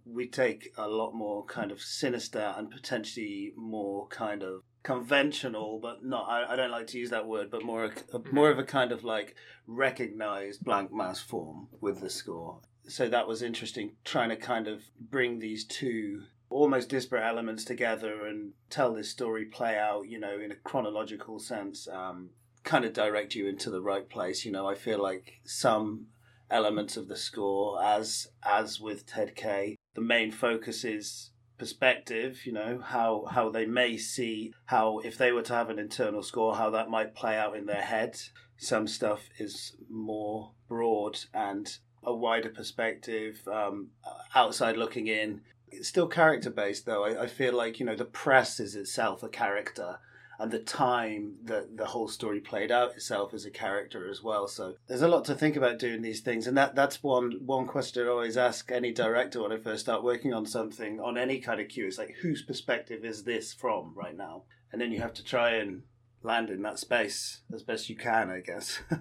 we 0.05 0.27
take 0.27 0.73
a 0.77 0.87
lot 0.87 1.13
more 1.13 1.45
kind 1.45 1.71
of 1.71 1.81
sinister 1.81 2.53
and 2.57 2.71
potentially 2.71 3.53
more 3.55 4.07
kind 4.07 4.43
of 4.43 4.63
conventional, 4.83 5.79
but 5.79 6.03
not. 6.03 6.27
I, 6.27 6.53
I 6.53 6.55
don't 6.55 6.71
like 6.71 6.87
to 6.87 6.97
use 6.97 7.11
that 7.11 7.27
word, 7.27 7.51
but 7.51 7.63
more 7.63 7.85
a, 7.85 7.91
more 8.31 8.49
of 8.49 8.59
a 8.59 8.63
kind 8.63 8.91
of 8.91 9.03
like 9.03 9.35
recognized 9.67 10.63
Blanck 10.63 10.91
Mass 10.91 11.19
form 11.19 11.67
with 11.79 12.01
the 12.01 12.09
score 12.09 12.61
so 12.89 13.07
that 13.07 13.27
was 13.27 13.43
interesting 13.43 13.91
trying 14.03 14.29
to 14.29 14.35
kind 14.35 14.67
of 14.67 14.81
bring 14.99 15.39
these 15.39 15.63
two 15.63 16.23
almost 16.49 16.89
disparate 16.89 17.23
elements 17.23 17.63
together 17.63 18.25
and 18.25 18.53
tell 18.69 18.93
this 18.93 19.09
story 19.09 19.45
play 19.45 19.77
out 19.77 20.07
you 20.07 20.19
know 20.19 20.39
in 20.39 20.51
a 20.51 20.55
chronological 20.55 21.39
sense 21.39 21.87
um, 21.87 22.29
kind 22.63 22.85
of 22.85 22.93
direct 22.93 23.35
you 23.35 23.47
into 23.47 23.69
the 23.69 23.81
right 23.81 24.09
place 24.09 24.45
you 24.45 24.51
know 24.51 24.67
i 24.67 24.75
feel 24.75 25.01
like 25.01 25.39
some 25.45 26.07
elements 26.51 26.97
of 26.97 27.07
the 27.07 27.15
score 27.15 27.81
as 27.83 28.27
as 28.43 28.79
with 28.79 29.05
ted 29.05 29.35
K, 29.35 29.77
the 29.93 30.01
main 30.01 30.31
focus 30.31 30.83
is 30.83 31.31
perspective 31.57 32.45
you 32.45 32.53
know 32.53 32.79
how 32.83 33.25
how 33.31 33.49
they 33.49 33.65
may 33.65 33.97
see 33.97 34.53
how 34.65 34.99
if 34.99 35.17
they 35.17 35.31
were 35.31 35.41
to 35.41 35.53
have 35.53 35.69
an 35.69 35.77
internal 35.77 36.23
score 36.23 36.55
how 36.55 36.69
that 36.69 36.89
might 36.89 37.13
play 37.13 37.37
out 37.37 37.55
in 37.55 37.65
their 37.65 37.81
head 37.81 38.17
some 38.57 38.87
stuff 38.87 39.29
is 39.37 39.75
more 39.89 40.51
broad 40.67 41.19
and 41.33 41.79
a 42.03 42.13
wider 42.13 42.49
perspective, 42.49 43.47
um, 43.51 43.89
outside 44.35 44.77
looking 44.77 45.07
in. 45.07 45.41
It's 45.71 45.87
still 45.87 46.07
character 46.07 46.49
based, 46.49 46.85
though. 46.85 47.05
I, 47.05 47.23
I, 47.23 47.27
feel 47.27 47.53
like 47.53 47.79
you 47.79 47.85
know 47.85 47.95
the 47.95 48.05
press 48.05 48.59
is 48.59 48.75
itself 48.75 49.23
a 49.23 49.29
character, 49.29 49.99
and 50.37 50.51
the 50.51 50.59
time 50.59 51.35
that 51.43 51.77
the 51.77 51.87
whole 51.87 52.07
story 52.07 52.39
played 52.39 52.71
out 52.71 52.95
itself 52.95 53.33
as 53.33 53.45
a 53.45 53.51
character 53.51 54.09
as 54.09 54.23
well. 54.23 54.47
So 54.47 54.75
there's 54.87 55.01
a 55.01 55.07
lot 55.07 55.25
to 55.25 55.35
think 55.35 55.55
about 55.55 55.79
doing 55.79 56.01
these 56.01 56.21
things, 56.21 56.47
and 56.47 56.57
that 56.57 56.75
that's 56.75 57.03
one 57.03 57.39
one 57.45 57.67
question 57.67 58.07
I 58.07 58.09
always 58.09 58.37
ask 58.37 58.71
any 58.71 58.91
director 58.91 59.41
when 59.41 59.51
I 59.51 59.57
first 59.57 59.81
start 59.81 60.03
working 60.03 60.33
on 60.33 60.45
something 60.45 60.99
on 60.99 61.17
any 61.17 61.39
kind 61.39 61.59
of 61.61 61.69
cue. 61.69 61.87
It's 61.87 61.97
like 61.97 62.15
whose 62.21 62.41
perspective 62.41 63.05
is 63.05 63.23
this 63.23 63.53
from 63.53 63.93
right 63.95 64.15
now, 64.15 64.43
and 64.71 64.81
then 64.81 64.91
you 64.91 65.01
have 65.01 65.13
to 65.15 65.23
try 65.23 65.51
and 65.51 65.83
land 66.21 66.49
in 66.49 66.61
that 66.63 66.79
space 66.79 67.41
as 67.53 67.63
best 67.63 67.89
you 67.89 67.95
can, 67.95 68.29
I 68.29 68.39
guess. 68.39 68.79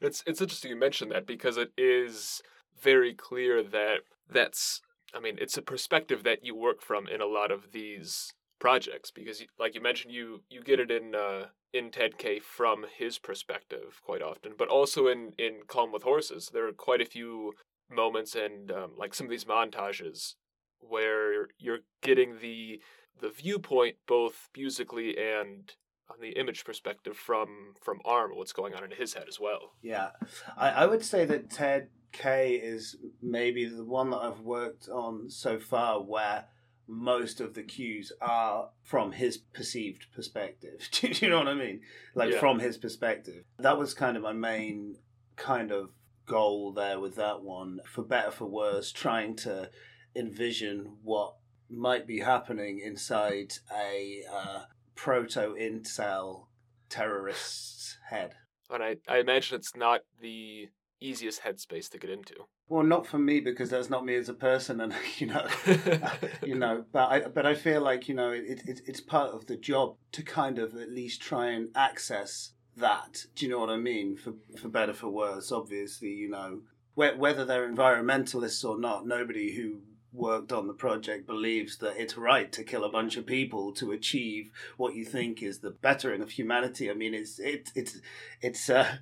It's 0.00 0.22
it's 0.26 0.40
interesting 0.40 0.70
you 0.70 0.76
mention 0.76 1.08
that 1.10 1.26
because 1.26 1.56
it 1.56 1.72
is 1.76 2.42
very 2.80 3.14
clear 3.14 3.62
that 3.62 3.98
that's 4.30 4.80
I 5.14 5.20
mean 5.20 5.36
it's 5.40 5.56
a 5.56 5.62
perspective 5.62 6.22
that 6.24 6.44
you 6.44 6.54
work 6.54 6.82
from 6.82 7.06
in 7.06 7.20
a 7.20 7.26
lot 7.26 7.50
of 7.50 7.72
these 7.72 8.32
projects 8.58 9.10
because 9.10 9.42
like 9.58 9.74
you 9.74 9.80
mentioned 9.80 10.12
you 10.12 10.42
you 10.48 10.62
get 10.62 10.80
it 10.80 10.90
in 10.90 11.14
uh, 11.14 11.46
in 11.72 11.90
Ted 11.90 12.18
K 12.18 12.40
from 12.40 12.86
his 12.96 13.18
perspective 13.18 14.00
quite 14.02 14.22
often 14.22 14.52
but 14.56 14.68
also 14.68 15.06
in 15.06 15.32
in 15.38 15.60
Calm 15.66 15.92
with 15.92 16.02
Horses 16.02 16.50
there 16.52 16.66
are 16.66 16.72
quite 16.72 17.00
a 17.00 17.06
few 17.06 17.52
moments 17.90 18.34
and 18.34 18.70
um, 18.72 18.92
like 18.96 19.14
some 19.14 19.26
of 19.26 19.30
these 19.30 19.44
montages 19.44 20.34
where 20.80 21.48
you're 21.58 21.80
getting 22.02 22.38
the 22.40 22.80
the 23.20 23.30
viewpoint 23.30 23.96
both 24.06 24.48
musically 24.56 25.16
and 25.16 25.74
on 26.10 26.16
the 26.20 26.38
image 26.38 26.64
perspective 26.64 27.16
from 27.16 27.74
from 27.82 28.00
Arm, 28.04 28.32
what's 28.34 28.52
going 28.52 28.74
on 28.74 28.84
in 28.84 28.90
his 28.90 29.14
head 29.14 29.24
as 29.28 29.40
well. 29.40 29.72
Yeah, 29.82 30.10
I, 30.56 30.70
I 30.70 30.86
would 30.86 31.04
say 31.04 31.24
that 31.24 31.50
Ted 31.50 31.88
K 32.14 32.54
is 32.54 32.96
maybe 33.20 33.66
the 33.66 33.84
one 33.84 34.10
that 34.10 34.18
I've 34.18 34.40
worked 34.40 34.88
on 34.88 35.28
so 35.28 35.58
far 35.58 36.00
where 36.00 36.46
most 36.86 37.40
of 37.40 37.54
the 37.54 37.62
cues 37.62 38.12
are 38.20 38.70
from 38.82 39.12
his 39.12 39.36
perceived 39.36 40.06
perspective. 40.14 40.88
Do 40.92 41.08
you 41.08 41.28
know 41.28 41.38
what 41.38 41.48
I 41.48 41.54
mean? 41.54 41.80
Like 42.14 42.32
yeah. 42.32 42.40
from 42.40 42.60
his 42.60 42.78
perspective. 42.78 43.44
That 43.58 43.78
was 43.78 43.94
kind 43.94 44.16
of 44.16 44.22
my 44.22 44.32
main 44.32 44.96
kind 45.36 45.72
of 45.72 45.90
goal 46.26 46.72
there 46.72 47.00
with 47.00 47.16
that 47.16 47.42
one. 47.42 47.80
For 47.84 48.02
better 48.02 48.30
for 48.30 48.46
worse, 48.46 48.92
trying 48.92 49.34
to 49.36 49.70
envision 50.14 50.96
what 51.02 51.34
might 51.68 52.06
be 52.06 52.20
happening 52.20 52.78
inside 52.78 53.54
a 53.76 54.22
uh, 54.32 54.60
proto 54.94 55.54
incel 55.60 56.46
terrorist's 56.88 57.98
head. 58.08 58.34
And 58.70 58.82
I, 58.82 58.96
I 59.08 59.18
imagine 59.18 59.56
it's 59.56 59.74
not 59.74 60.02
the 60.20 60.68
easiest 61.00 61.42
headspace 61.42 61.90
to 61.90 61.98
get 61.98 62.10
into. 62.10 62.34
Well, 62.68 62.82
not 62.82 63.06
for 63.06 63.18
me 63.18 63.40
because 63.40 63.70
that's 63.70 63.90
not 63.90 64.04
me 64.04 64.14
as 64.16 64.28
a 64.28 64.34
person, 64.34 64.80
and 64.80 64.94
you 65.18 65.26
know, 65.28 65.46
you 66.42 66.54
know. 66.54 66.84
But 66.92 67.10
I, 67.10 67.20
but 67.28 67.46
I 67.46 67.54
feel 67.54 67.82
like 67.82 68.08
you 68.08 68.14
know, 68.14 68.30
it, 68.30 68.62
it, 68.66 68.80
it's 68.86 69.00
part 69.00 69.30
of 69.30 69.46
the 69.46 69.56
job 69.56 69.96
to 70.12 70.22
kind 70.22 70.58
of 70.58 70.74
at 70.74 70.90
least 70.90 71.20
try 71.20 71.50
and 71.50 71.68
access 71.74 72.52
that. 72.76 73.26
Do 73.34 73.46
you 73.46 73.52
know 73.52 73.60
what 73.60 73.70
I 73.70 73.76
mean? 73.76 74.16
For 74.16 74.34
for 74.58 74.68
better 74.68 74.94
for 74.94 75.08
worse, 75.08 75.52
obviously, 75.52 76.10
you 76.10 76.30
know, 76.30 76.60
whether 76.94 77.44
they're 77.44 77.70
environmentalists 77.70 78.64
or 78.64 78.78
not, 78.78 79.06
nobody 79.06 79.54
who 79.56 79.80
worked 80.14 80.52
on 80.52 80.68
the 80.68 80.72
project 80.72 81.26
believes 81.26 81.78
that 81.78 81.96
it's 81.96 82.16
right 82.16 82.52
to 82.52 82.62
kill 82.62 82.84
a 82.84 82.88
bunch 82.88 83.16
of 83.16 83.26
people 83.26 83.72
to 83.72 83.90
achieve 83.90 84.50
what 84.76 84.94
you 84.94 85.04
think 85.04 85.42
is 85.42 85.58
the 85.58 85.70
bettering 85.70 86.22
of 86.22 86.30
humanity. 86.30 86.88
I 86.88 86.94
mean, 86.94 87.14
it's 87.14 87.38
it, 87.40 87.70
it's 87.74 88.00
it's 88.40 88.70
uh, 88.70 88.96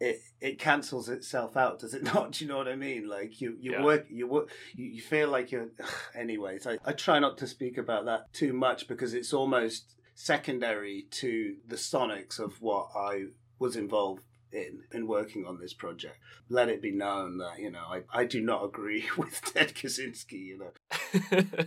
it 0.00 0.20
it 0.40 0.58
cancels 0.58 1.08
itself 1.08 1.56
out, 1.56 1.78
does 1.78 1.94
it 1.94 2.02
not? 2.14 2.32
Do 2.32 2.44
you 2.44 2.50
know 2.50 2.58
what 2.58 2.68
I 2.68 2.76
mean? 2.76 3.08
Like 3.08 3.40
you 3.40 3.56
you 3.60 3.72
yeah. 3.72 3.82
work 3.82 4.06
you 4.08 4.26
work 4.26 4.50
you, 4.74 4.86
you 4.86 5.02
feel 5.02 5.28
like 5.28 5.50
you're. 5.50 5.68
Anyways, 6.14 6.66
I 6.66 6.78
I 6.84 6.92
try 6.92 7.18
not 7.18 7.38
to 7.38 7.46
speak 7.46 7.78
about 7.78 8.04
that 8.06 8.32
too 8.32 8.52
much 8.52 8.88
because 8.88 9.14
it's 9.14 9.32
almost 9.32 9.94
secondary 10.14 11.06
to 11.10 11.56
the 11.66 11.76
sonics 11.76 12.38
of 12.38 12.60
what 12.62 12.88
I 12.96 13.26
was 13.58 13.76
involved 13.76 14.22
in 14.52 14.82
in 14.92 15.06
working 15.06 15.44
on 15.46 15.58
this 15.58 15.74
project. 15.74 16.18
Let 16.48 16.68
it 16.68 16.82
be 16.82 16.92
known 16.92 17.38
that 17.38 17.58
you 17.58 17.70
know 17.70 17.84
I, 17.88 18.02
I 18.12 18.24
do 18.24 18.40
not 18.40 18.64
agree 18.64 19.04
with 19.16 19.40
Ted 19.42 19.74
Kaczynski. 19.74 20.32
You 20.32 20.58
know, 20.58 21.42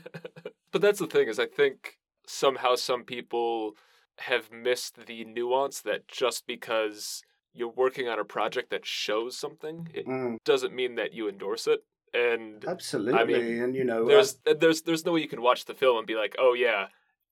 but 0.72 0.82
that's 0.82 1.00
the 1.00 1.08
thing 1.08 1.28
is 1.28 1.40
I 1.40 1.46
think 1.48 1.98
somehow 2.28 2.76
some 2.76 3.04
people 3.04 3.76
have 4.20 4.52
missed 4.52 5.08
the 5.08 5.24
nuance 5.24 5.82
that 5.82 6.08
just 6.08 6.46
because 6.46 7.24
you're 7.54 7.70
working 7.70 8.08
on 8.08 8.20
a 8.20 8.26
project 8.26 8.70
that 8.72 8.86
shows 8.86 9.38
something, 9.38 9.88
it 9.94 10.08
mm. 10.08 10.38
doesn't 10.44 10.74
mean 10.74 10.96
that 10.96 11.14
you 11.14 11.28
endorse 11.28 11.68
it. 11.68 11.84
And 12.14 12.66
absolutely, 12.66 13.20
I 13.20 13.26
mean, 13.26 13.62
and 13.62 13.76
you 13.76 13.84
know, 13.84 14.06
there's 14.06 14.40
uh, 14.48 14.56
there's 14.60 14.82
there's 14.82 15.06
no 15.06 15.12
way 15.14 15.22
you 15.22 15.28
can 15.28 15.42
watch 15.42 15.66
the 15.66 15.76
film 15.76 15.98
and 15.98 16.08
be 16.08 16.16
like, 16.16 16.36
oh 16.40 16.54
yeah, 16.54 16.88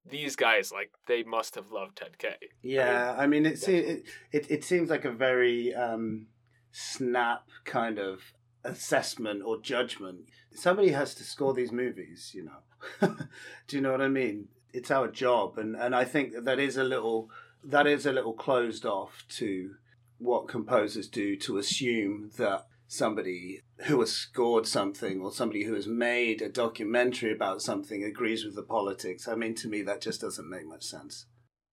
these 0.06 0.36
guys 0.36 0.72
like 0.72 0.92
they 1.08 1.24
must 1.24 1.56
have 1.56 1.72
loved 1.72 1.98
Ted 1.98 2.18
K. 2.20 2.36
Yeah, 2.62 3.16
I 3.18 3.26
mean, 3.26 3.46
I 3.46 3.50
mean 3.50 3.54
it, 3.54 3.68
it, 3.68 4.06
it 4.32 4.52
it 4.52 4.64
seems 4.64 4.90
like 4.90 5.04
a 5.06 5.12
very 5.12 5.74
um, 5.74 6.28
snap 6.72 7.48
kind 7.66 7.98
of 7.98 8.22
assessment 8.64 9.42
or 9.44 9.60
judgment. 9.60 10.30
Somebody 10.54 10.92
has 10.92 11.16
to 11.16 11.24
score 11.24 11.54
these 11.54 11.72
movies, 11.72 12.32
you 12.34 12.46
know. 12.46 13.16
Do 13.68 13.76
you 13.76 13.82
know 13.82 13.92
what 13.92 14.02
I 14.02 14.08
mean? 14.08 14.50
It's 14.74 14.92
our 14.92 15.08
job, 15.08 15.58
and 15.58 15.76
and 15.76 15.96
I 15.96 16.06
think 16.06 16.34
that 16.44 16.60
is 16.60 16.78
a 16.78 16.84
little 16.84 17.30
that 17.64 17.88
is 17.88 18.06
a 18.06 18.12
little 18.12 18.34
closed 18.34 18.86
off 18.86 19.26
to 19.30 19.72
what 20.18 20.48
composers 20.48 21.08
do 21.08 21.36
to 21.38 21.58
assume 21.58 22.32
that 22.38 22.66
somebody 22.88 23.62
who 23.86 24.00
has 24.00 24.12
scored 24.12 24.66
something 24.66 25.22
or 25.22 25.32
somebody 25.32 25.66
who 25.66 25.74
has 25.74 25.88
made 25.88 26.42
a 26.42 26.50
documentary 26.50 27.34
about 27.34 27.62
something 27.62 28.04
agrees 28.04 28.46
with 28.46 28.56
the 28.56 28.64
politics. 28.64 29.28
I 29.28 29.36
mean, 29.36 29.56
to 29.56 29.68
me, 29.68 29.82
that 29.84 30.02
just 30.02 30.22
doesn't 30.22 30.50
make 30.50 30.66
much 30.66 30.84
sense. 30.84 31.26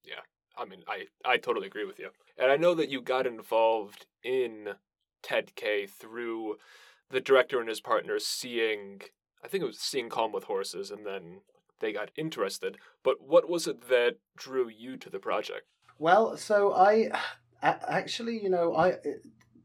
Yeah. 0.04 0.20
I 0.56 0.64
mean, 0.64 0.82
I, 0.86 1.04
I 1.24 1.36
totally 1.36 1.66
agree 1.66 1.84
with 1.84 1.98
you. 1.98 2.10
And 2.36 2.50
I 2.50 2.56
know 2.56 2.74
that 2.74 2.90
you 2.90 3.00
got 3.00 3.26
involved 3.26 4.06
in 4.22 4.74
Ted 5.22 5.54
K 5.54 5.86
through 5.86 6.56
the 7.10 7.20
director 7.20 7.60
and 7.60 7.68
his 7.68 7.80
partner 7.80 8.18
seeing, 8.18 9.02
I 9.42 9.48
think 9.48 9.62
it 9.62 9.66
was 9.66 9.78
seeing 9.78 10.08
Calm 10.08 10.32
with 10.32 10.44
Horses, 10.44 10.90
and 10.90 11.06
then 11.06 11.40
they 11.80 11.92
got 11.92 12.10
interested. 12.16 12.78
But 13.02 13.16
what 13.20 13.48
was 13.48 13.66
it 13.66 13.88
that 13.88 14.16
drew 14.36 14.68
you 14.68 14.96
to 14.98 15.10
the 15.10 15.18
project? 15.18 15.66
Well, 15.98 16.36
so 16.36 16.72
I 16.72 17.10
actually, 17.64 18.42
you 18.42 18.50
know, 18.50 18.76
I 18.76 18.96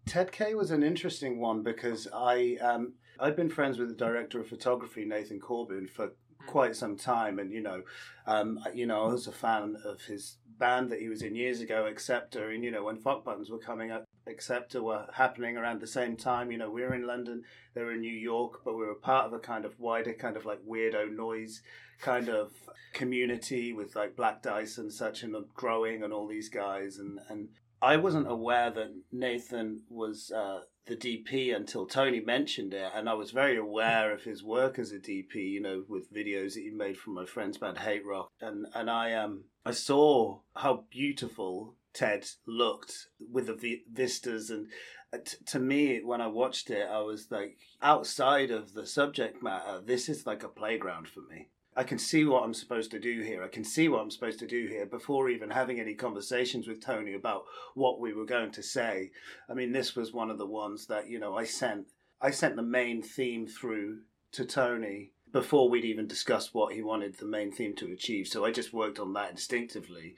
Ted 0.06 0.32
K 0.32 0.56
was 0.56 0.72
an 0.72 0.84
interesting 0.84 1.40
one 1.40 1.62
because 1.64 2.08
I 2.14 2.58
um, 2.62 2.94
I've 3.20 3.36
been 3.36 3.50
friends 3.50 3.78
with 3.78 3.90
the 3.90 3.96
director 3.96 4.40
of 4.40 4.48
photography 4.48 5.06
Nathan 5.06 5.40
Corbin 5.40 5.88
for 5.88 6.08
hmm. 6.08 6.48
quite 6.48 6.76
some 6.76 6.98
time, 6.98 7.40
and 7.40 7.52
you 7.52 7.62
know, 7.62 7.84
um, 8.26 8.60
you 8.74 8.86
know, 8.86 9.04
I 9.06 9.12
was 9.12 9.28
a 9.28 9.32
fan 9.32 9.76
of 9.86 10.02
his 10.02 10.38
band 10.58 10.92
that 10.92 11.00
he 11.00 11.10
was 11.10 11.22
in 11.22 11.36
years 11.36 11.62
ago, 11.62 11.86
Excepter, 11.86 12.50
and 12.50 12.64
you 12.64 12.72
know, 12.72 12.84
when 12.84 12.98
Fuck 12.98 13.24
Buttons 13.24 13.50
were 13.50 13.60
coming 13.60 13.92
up, 13.92 14.06
Excepter 14.26 14.82
were 14.82 15.08
happening 15.14 15.58
around 15.58 15.80
the 15.80 15.88
same 15.88 16.18
time. 16.18 16.52
You 16.52 16.58
know, 16.58 16.70
we 16.70 16.82
were 16.82 16.94
in 16.94 17.08
London, 17.08 17.44
they 17.74 17.82
were 17.82 17.94
in 17.94 18.02
New 18.02 18.16
York, 18.16 18.62
but 18.66 18.76
we 18.76 18.86
were 18.86 18.96
part 18.96 19.26
of 19.26 19.34
a 19.34 19.40
kind 19.40 19.66
of 19.66 19.80
wider, 19.80 20.14
kind 20.14 20.38
of 20.38 20.46
like 20.46 20.60
weirdo 20.66 21.16
noise 21.16 21.62
kind 22.02 22.30
of 22.30 22.52
community 22.94 23.74
with 23.74 23.96
like 23.96 24.16
Black 24.16 24.42
Dice 24.42 24.78
and 24.78 24.92
such, 24.92 25.24
and 25.24 25.36
growing 25.54 26.04
and 26.04 26.14
all 26.14 26.28
these 26.28 26.50
guys, 26.50 26.98
and 26.98 27.20
and 27.30 27.50
I 27.82 27.98
wasn't 27.98 28.28
aware 28.30 28.72
that 28.72 28.94
Nathan 29.12 29.84
was 29.90 30.32
uh, 30.32 30.62
the 30.86 30.96
DP 30.96 31.56
until 31.56 31.86
Tony 31.86 32.20
mentioned 32.20 32.74
it, 32.74 32.92
and 32.94 33.08
I 33.08 33.14
was 33.14 33.32
very 33.32 33.58
aware 33.58 34.12
of 34.14 34.24
his 34.24 34.44
work 34.44 34.78
as 34.78 34.92
a 34.92 35.00
DP. 35.00 35.36
You 35.36 35.62
know, 35.62 35.84
with 35.88 36.14
videos 36.14 36.56
that 36.56 36.62
he 36.62 36.72
made 36.72 36.98
from 36.98 37.14
my 37.14 37.26
friend's 37.26 37.58
band 37.58 37.78
Hate 37.78 38.06
Rock, 38.06 38.32
and 38.42 38.66
and 38.74 38.90
I 38.90 39.14
um 39.14 39.46
I 39.66 39.72
saw 39.72 40.40
how 40.56 40.86
beautiful 40.90 41.76
Ted 41.94 42.26
looked 42.46 43.08
with 43.32 43.48
the 43.48 43.56
v- 43.56 43.84
vistas 43.92 44.50
and. 44.50 44.68
Uh, 45.12 45.18
t- 45.26 45.38
to 45.44 45.58
me, 45.58 46.02
when 46.04 46.22
I 46.22 46.28
watched 46.28 46.70
it, 46.70 46.88
I 46.88 47.00
was 47.00 47.32
like, 47.32 47.58
outside 47.82 48.52
of 48.52 48.74
the 48.74 48.86
subject 48.86 49.42
matter, 49.42 49.82
this 49.84 50.08
is 50.08 50.28
like 50.28 50.44
a 50.44 50.48
playground 50.48 51.08
for 51.08 51.22
me. 51.22 51.48
I 51.80 51.84
can 51.84 51.98
see 51.98 52.26
what 52.26 52.44
I'm 52.44 52.54
supposed 52.54 52.92
to 52.92 53.00
do 53.00 53.22
here. 53.22 53.42
I 53.42 53.48
can 53.48 53.64
see 53.64 53.88
what 53.88 54.02
I'm 54.02 54.12
supposed 54.12 54.40
to 54.40 54.46
do 54.46 54.68
here 54.68 54.86
before 54.86 55.30
even 55.30 55.50
having 55.50 55.80
any 55.80 55.94
conversations 55.94 56.68
with 56.68 56.82
Tony 56.82 57.14
about 57.14 57.46
what 57.74 58.02
we 58.02 58.12
were 58.12 58.26
going 58.26 58.52
to 58.52 58.62
say. 58.62 59.12
I 59.50 59.54
mean, 59.54 59.72
this 59.72 59.96
was 59.96 60.12
one 60.12 60.30
of 60.30 60.38
the 60.38 60.46
ones 60.46 60.88
that 60.88 61.08
you 61.08 61.22
know 61.22 61.38
I 61.38 61.46
sent. 61.46 61.88
I 62.20 62.32
sent 62.32 62.58
the 62.58 62.64
main 62.64 63.02
theme 63.02 63.48
through 63.48 64.00
to 64.34 64.44
Tony 64.44 65.14
before 65.32 65.70
we'd 65.70 65.86
even 65.86 66.06
discussed 66.06 66.54
what 66.54 66.74
he 66.74 66.82
wanted 66.82 67.18
the 67.18 67.26
main 67.26 67.50
theme 67.50 67.78
to 67.78 67.94
achieve. 67.94 68.28
So 68.28 68.44
I 68.44 68.52
just 68.52 68.74
worked 68.74 69.00
on 69.00 69.14
that 69.14 69.32
instinctively. 69.32 70.16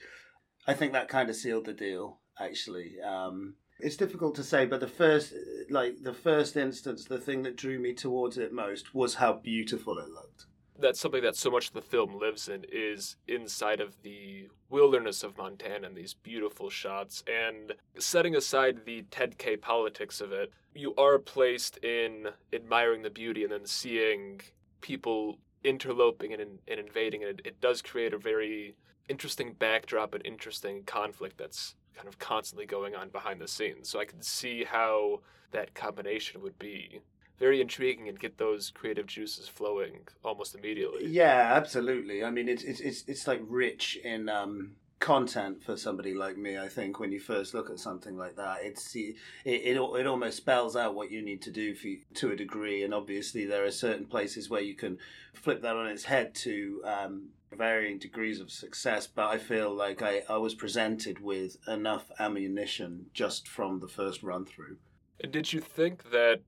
I 0.66 0.74
think 0.74 0.94
that 0.94 1.10
kind 1.10 1.30
of 1.30 1.36
sealed 1.36 1.66
the 1.66 1.74
deal. 1.74 2.22
Actually, 2.40 2.96
um, 3.08 3.54
it's 3.80 3.98
difficult 3.98 4.34
to 4.34 4.44
say, 4.44 4.66
but 4.66 4.80
the 4.80 4.88
first, 4.88 5.32
like 5.70 6.02
the 6.02 6.16
first 6.16 6.58
instance, 6.58 7.06
the 7.06 7.20
thing 7.20 7.44
that 7.44 7.56
drew 7.56 7.78
me 7.78 7.94
towards 7.94 8.40
it 8.40 8.52
most 8.52 8.96
was 8.96 9.14
how 9.16 9.34
beautiful 9.34 10.00
it 10.00 10.10
looked 10.10 10.48
that's 10.82 11.00
something 11.00 11.24
that 11.24 11.36
so 11.36 11.50
much 11.50 11.68
of 11.68 11.74
the 11.74 11.82
film 11.82 12.20
lives 12.20 12.50
in 12.50 12.66
is 12.72 13.16
inside 13.28 13.80
of 13.80 14.02
the 14.04 14.50
wilderness 14.70 15.24
of 15.24 15.38
Montana 15.38 15.88
and 15.88 15.96
these 15.96 16.14
beautiful 16.14 16.70
shots. 16.70 17.24
And 17.28 17.74
setting 17.98 18.36
aside 18.36 18.86
the 18.86 19.04
Ted 19.12 19.38
K 19.38 19.58
politics 19.58 20.22
of 20.22 20.32
it, 20.32 20.52
you 20.74 20.96
are 20.96 21.20
placed 21.20 21.78
in 21.78 22.28
admiring 22.54 23.02
the 23.02 23.10
beauty 23.10 23.44
and 23.44 23.52
then 23.52 23.66
seeing 23.66 24.42
people 24.82 25.38
interloping 25.64 26.34
and, 26.34 26.42
and 26.68 26.80
invading. 26.80 27.24
And 27.24 27.40
it, 27.40 27.46
it 27.46 27.62
does 27.62 27.82
create 27.82 28.14
a 28.14 28.18
very 28.18 28.76
interesting 29.10 29.54
backdrop 29.54 30.14
and 30.14 30.26
interesting 30.26 30.84
conflict 30.84 31.38
that's 31.38 31.76
kind 31.96 32.08
of 32.08 32.18
constantly 32.20 32.66
going 32.66 32.96
on 32.96 33.10
behind 33.10 33.42
the 33.42 33.48
scenes. 33.48 33.90
So 33.90 34.00
I 34.00 34.06
can 34.06 34.22
see 34.22 34.64
how 34.64 35.20
that 35.52 35.74
combination 35.74 36.42
would 36.42 36.58
be 36.58 37.02
very 37.42 37.60
intriguing 37.60 38.08
and 38.08 38.20
get 38.20 38.38
those 38.38 38.70
creative 38.70 39.08
juices 39.08 39.48
flowing 39.48 40.08
almost 40.24 40.54
immediately. 40.56 41.08
Yeah, 41.08 41.54
absolutely. 41.56 42.24
I 42.24 42.30
mean, 42.30 42.48
it's 42.48 42.64
it's 42.64 42.80
it's, 42.80 43.04
it's 43.08 43.28
like 43.28 43.42
rich 43.48 43.98
in 44.04 44.30
um, 44.30 44.74
content 45.00 45.64
for 45.64 45.76
somebody 45.76 46.14
like 46.14 46.38
me. 46.38 46.60
I 46.60 46.70
think 46.70 47.00
when 47.00 47.12
you 47.12 47.20
first 47.20 47.56
look 47.56 47.72
at 47.72 47.80
something 47.80 48.16
like 48.16 48.36
that, 48.36 48.60
it's 48.62 48.96
it 48.96 49.16
it, 49.44 49.76
it 49.76 50.08
almost 50.08 50.38
spells 50.38 50.76
out 50.76 50.94
what 50.94 51.12
you 51.12 51.24
need 51.24 51.42
to 51.42 51.52
do 51.52 51.74
for, 51.74 51.90
to 52.14 52.32
a 52.32 52.36
degree. 52.36 52.84
And 52.84 52.94
obviously, 52.94 53.46
there 53.46 53.66
are 53.66 53.72
certain 53.72 54.06
places 54.06 54.48
where 54.48 54.62
you 54.62 54.76
can 54.76 55.00
flip 55.34 55.64
that 55.64 55.76
on 55.76 55.88
its 55.88 56.06
head 56.06 56.36
to. 56.46 56.82
Um, 56.86 57.30
varying 57.54 58.00
degrees 58.00 58.40
of 58.40 58.50
success, 58.50 59.08
but 59.08 59.28
I 59.28 59.38
feel 59.38 59.76
like 59.76 60.02
I, 60.02 60.22
I 60.30 60.38
was 60.38 60.56
presented 60.56 61.20
with 61.20 61.58
enough 61.68 62.10
ammunition 62.18 63.08
just 63.14 63.46
from 63.46 63.82
the 63.82 63.90
first 63.90 64.24
run 64.24 64.46
through. 64.46 64.78
And 65.20 65.34
did 65.34 65.52
you 65.52 65.60
think 65.60 66.12
that 66.12 66.40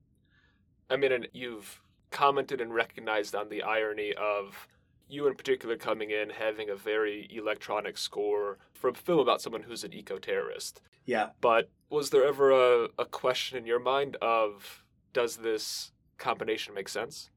I 0.94 0.96
mean, 0.96 1.10
and 1.10 1.28
you've 1.32 1.82
commented 2.12 2.60
and 2.60 2.72
recognized 2.72 3.34
on 3.34 3.48
the 3.48 3.64
irony 3.64 4.14
of 4.14 4.68
you 5.08 5.26
in 5.26 5.34
particular 5.34 5.76
coming 5.76 6.12
in 6.12 6.30
having 6.30 6.70
a 6.70 6.76
very 6.76 7.28
electronic 7.32 7.98
score 7.98 8.58
for 8.72 8.88
a 8.88 8.94
film 8.94 9.18
about 9.18 9.42
someone 9.42 9.64
who's 9.64 9.82
an 9.82 9.92
eco 9.92 10.18
terrorist. 10.18 10.80
Yeah. 11.04 11.30
But 11.40 11.68
was 11.90 12.10
there 12.10 12.24
ever 12.24 12.52
a, 12.52 12.88
a 12.96 13.04
question 13.04 13.58
in 13.58 13.66
your 13.66 13.80
mind 13.80 14.16
of 14.22 14.84
does 15.12 15.38
this 15.38 15.90
combination 16.16 16.74
make 16.74 16.88
sense? 16.88 17.30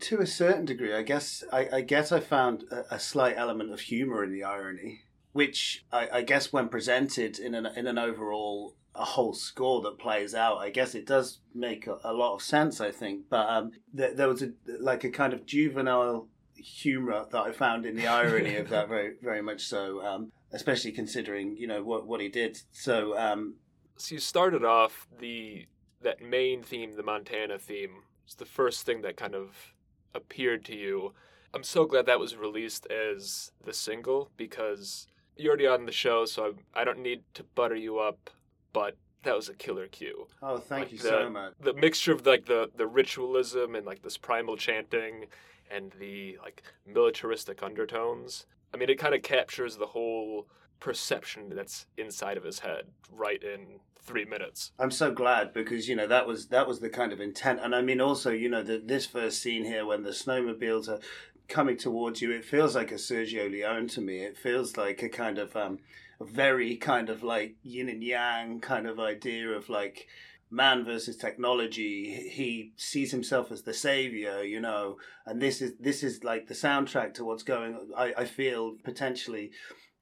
To 0.00 0.20
a 0.20 0.26
certain 0.26 0.64
degree, 0.64 0.92
I 0.92 1.02
guess. 1.02 1.44
I, 1.52 1.68
I 1.72 1.80
guess 1.82 2.10
I 2.10 2.18
found 2.18 2.64
a, 2.72 2.96
a, 2.96 2.98
slight 2.98 3.36
element 3.36 3.72
of 3.72 3.80
humor 3.80 4.24
in 4.24 4.32
the 4.32 4.42
irony, 4.42 5.02
which 5.32 5.84
I, 5.92 6.08
I 6.12 6.22
guess, 6.22 6.52
when 6.52 6.68
presented 6.68 7.38
in 7.38 7.54
an 7.54 7.66
in 7.76 7.86
an 7.86 7.96
overall 7.96 8.74
a 8.94 9.04
whole 9.04 9.34
score 9.34 9.82
that 9.82 9.98
plays 9.98 10.34
out. 10.34 10.58
I 10.58 10.70
guess 10.70 10.94
it 10.94 11.06
does 11.06 11.40
make 11.54 11.86
a, 11.86 11.98
a 12.04 12.12
lot 12.12 12.34
of 12.34 12.42
sense. 12.42 12.80
I 12.80 12.90
think, 12.90 13.24
but 13.28 13.48
um, 13.48 13.72
there, 13.92 14.14
there 14.14 14.28
was 14.28 14.42
a 14.42 14.52
like 14.80 15.04
a 15.04 15.10
kind 15.10 15.32
of 15.32 15.46
juvenile 15.46 16.28
humor 16.54 17.26
that 17.30 17.40
I 17.40 17.52
found 17.52 17.84
in 17.84 17.96
the 17.96 18.06
irony 18.06 18.56
of 18.56 18.68
that 18.70 18.88
very 18.94 19.14
very 19.22 19.42
much 19.42 19.62
so. 19.64 20.04
Um, 20.04 20.32
especially 20.52 20.92
considering 20.92 21.56
you 21.56 21.66
know 21.66 21.82
what 21.82 22.06
what 22.06 22.20
he 22.20 22.28
did. 22.28 22.58
So 22.72 23.18
um, 23.18 23.56
so 23.96 24.14
you 24.14 24.20
started 24.20 24.64
off 24.64 25.06
the 25.18 25.66
that 26.02 26.22
main 26.22 26.62
theme, 26.62 26.96
the 26.96 27.02
Montana 27.02 27.58
theme, 27.58 28.02
was 28.24 28.36
the 28.36 28.44
first 28.44 28.86
thing 28.86 29.02
that 29.02 29.16
kind 29.16 29.34
of 29.34 29.74
appeared 30.14 30.64
to 30.66 30.76
you. 30.76 31.12
I'm 31.52 31.62
so 31.62 31.84
glad 31.84 32.06
that 32.06 32.20
was 32.20 32.36
released 32.36 32.86
as 32.86 33.52
the 33.64 33.72
single 33.72 34.30
because 34.36 35.06
you're 35.36 35.50
already 35.50 35.66
on 35.66 35.86
the 35.86 35.92
show, 35.92 36.24
so 36.24 36.54
I, 36.74 36.80
I 36.80 36.84
don't 36.84 37.00
need 37.00 37.22
to 37.34 37.42
butter 37.42 37.76
you 37.76 37.98
up, 37.98 38.30
but 38.74 38.98
that 39.22 39.34
was 39.34 39.48
a 39.48 39.54
killer 39.54 39.86
cue. 39.86 40.26
Oh, 40.42 40.58
thank 40.58 40.82
like 40.82 40.92
you 40.92 40.98
the, 40.98 41.08
so 41.08 41.30
much. 41.30 41.54
The 41.60 41.72
mixture 41.72 42.12
of 42.12 42.26
like 42.26 42.44
the 42.44 42.70
the 42.76 42.86
ritualism 42.86 43.74
and 43.74 43.86
like 43.86 44.02
this 44.02 44.18
primal 44.18 44.58
chanting 44.58 45.28
and 45.70 45.92
the 45.98 46.38
like 46.42 46.62
militaristic 46.86 47.62
undertones. 47.62 48.44
I 48.74 48.76
mean, 48.76 48.90
it 48.90 48.98
kind 48.98 49.14
of 49.14 49.22
captures 49.22 49.76
the 49.78 49.86
whole 49.86 50.46
perception 50.80 51.48
that's 51.54 51.86
inside 51.96 52.36
of 52.36 52.44
his 52.44 52.58
head 52.58 52.84
right 53.10 53.42
in 53.42 53.80
three 54.02 54.24
minutes. 54.24 54.72
I'm 54.78 54.90
so 54.90 55.10
glad 55.10 55.54
because 55.54 55.88
you 55.88 55.96
know 55.96 56.06
that 56.06 56.26
was 56.26 56.48
that 56.48 56.68
was 56.68 56.80
the 56.80 56.90
kind 56.90 57.12
of 57.12 57.20
intent, 57.20 57.60
and 57.62 57.74
I 57.74 57.80
mean 57.80 58.02
also 58.02 58.30
you 58.30 58.50
know 58.50 58.62
the, 58.62 58.82
this 58.84 59.06
first 59.06 59.40
scene 59.40 59.64
here 59.64 59.86
when 59.86 60.02
the 60.02 60.10
snowmobiles 60.10 60.88
are 60.88 61.00
coming 61.48 61.76
towards 61.76 62.22
you, 62.22 62.30
it 62.30 62.44
feels 62.44 62.74
like 62.74 62.90
a 62.90 62.96
Sergio 62.96 63.50
Leone 63.50 63.88
to 63.88 64.00
me. 64.00 64.18
It 64.18 64.36
feels 64.36 64.76
like 64.76 65.02
a 65.02 65.08
kind 65.08 65.38
of 65.38 65.54
um, 65.56 65.78
very 66.24 66.76
kind 66.76 67.08
of 67.08 67.22
like 67.22 67.56
yin 67.62 67.88
and 67.88 68.02
yang 68.02 68.60
kind 68.60 68.86
of 68.86 68.98
idea 68.98 69.48
of 69.48 69.68
like 69.68 70.06
man 70.50 70.84
versus 70.84 71.16
technology 71.16 72.28
he 72.30 72.72
sees 72.76 73.10
himself 73.10 73.50
as 73.50 73.62
the 73.62 73.74
savior 73.74 74.42
you 74.42 74.60
know 74.60 74.96
and 75.26 75.40
this 75.40 75.60
is 75.60 75.72
this 75.80 76.02
is 76.02 76.22
like 76.22 76.46
the 76.46 76.54
soundtrack 76.54 77.12
to 77.14 77.24
what's 77.24 77.42
going 77.42 77.76
i, 77.96 78.12
I 78.18 78.24
feel 78.24 78.76
potentially 78.84 79.50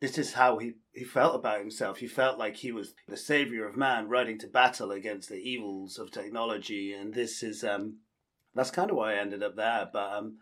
this 0.03 0.19
is 0.19 0.33
how 0.33 0.59
he, 0.59 0.73
he 0.93 1.05
felt 1.05 1.37
about 1.37 1.61
himself. 1.61 1.99
He 1.99 2.09
felt 2.09 2.37
like 2.37 2.57
he 2.57 2.73
was 2.73 2.93
the 3.07 3.17
savior 3.17 3.69
of 3.69 3.77
man, 3.77 4.09
riding 4.09 4.37
to 4.41 4.49
battle 4.49 4.91
against 4.91 5.29
the 5.29 5.37
evils 5.37 5.97
of 5.97 6.11
technology. 6.11 6.93
And 6.93 7.15
this 7.15 7.41
is 7.41 7.63
um, 7.63 7.99
that's 8.53 8.73
kind 8.73 8.91
of 8.91 8.97
why 8.97 9.13
I 9.13 9.19
ended 9.19 9.45
up 9.45 9.55
there. 9.55 9.89
But 9.93 10.13
um, 10.13 10.39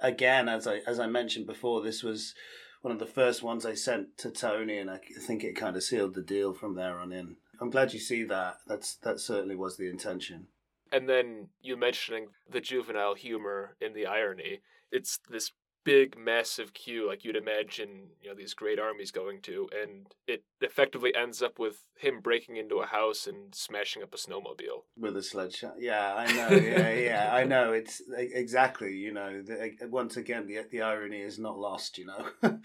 again, 0.00 0.48
as 0.48 0.68
I 0.68 0.76
as 0.86 1.00
I 1.00 1.08
mentioned 1.08 1.48
before, 1.48 1.82
this 1.82 2.04
was 2.04 2.34
one 2.82 2.92
of 2.92 2.98
the 2.98 3.06
first 3.06 3.42
ones 3.42 3.66
I 3.66 3.74
sent 3.74 4.16
to 4.18 4.30
Tony, 4.30 4.78
and 4.78 4.90
I 4.90 5.00
think 5.20 5.44
it 5.44 5.56
kind 5.56 5.76
of 5.76 5.82
sealed 5.82 6.14
the 6.14 6.22
deal 6.22 6.52
from 6.52 6.74
there 6.74 6.98
on 6.98 7.12
in. 7.12 7.36
I'm 7.60 7.70
glad 7.70 7.92
you 7.92 8.00
see 8.00 8.24
that. 8.24 8.56
That's 8.66 8.94
that 8.96 9.20
certainly 9.20 9.56
was 9.56 9.76
the 9.76 9.88
intention. 9.88 10.46
And 10.92 11.08
then 11.08 11.48
you 11.62 11.76
mentioning 11.76 12.28
the 12.50 12.60
juvenile 12.60 13.14
humor 13.14 13.76
in 13.80 13.92
the 13.92 14.06
irony. 14.06 14.60
It's 14.90 15.20
this 15.30 15.52
big 15.84 16.18
massive 16.18 16.74
cue 16.74 17.06
like 17.08 17.24
you'd 17.24 17.36
imagine 17.36 18.08
you 18.20 18.28
know 18.28 18.34
these 18.34 18.54
great 18.54 18.78
armies 18.78 19.10
going 19.10 19.40
to 19.40 19.68
and 19.82 20.14
it 20.26 20.44
effectively 20.60 21.14
ends 21.14 21.40
up 21.40 21.58
with 21.58 21.84
him 21.98 22.20
breaking 22.20 22.56
into 22.56 22.76
a 22.76 22.86
house 22.86 23.26
and 23.26 23.54
smashing 23.54 24.02
up 24.02 24.12
a 24.12 24.16
snowmobile. 24.16 24.84
With 24.96 25.16
a 25.16 25.22
sledgehammer. 25.22 25.74
Yeah 25.78 26.14
i 26.14 26.32
know. 26.32 26.56
Yeah 26.56 26.90
yeah 26.92 27.30
i 27.32 27.44
know. 27.52 27.72
It's 27.72 28.02
exactly 28.16 28.94
you 28.94 29.12
know 29.12 29.42
the, 29.42 29.76
once 29.88 30.16
again 30.16 30.46
the 30.46 30.58
the 30.70 30.82
irony 30.82 31.20
is 31.20 31.38
not 31.38 31.58
lost 31.58 31.98
you 31.98 32.06
know. 32.06 32.28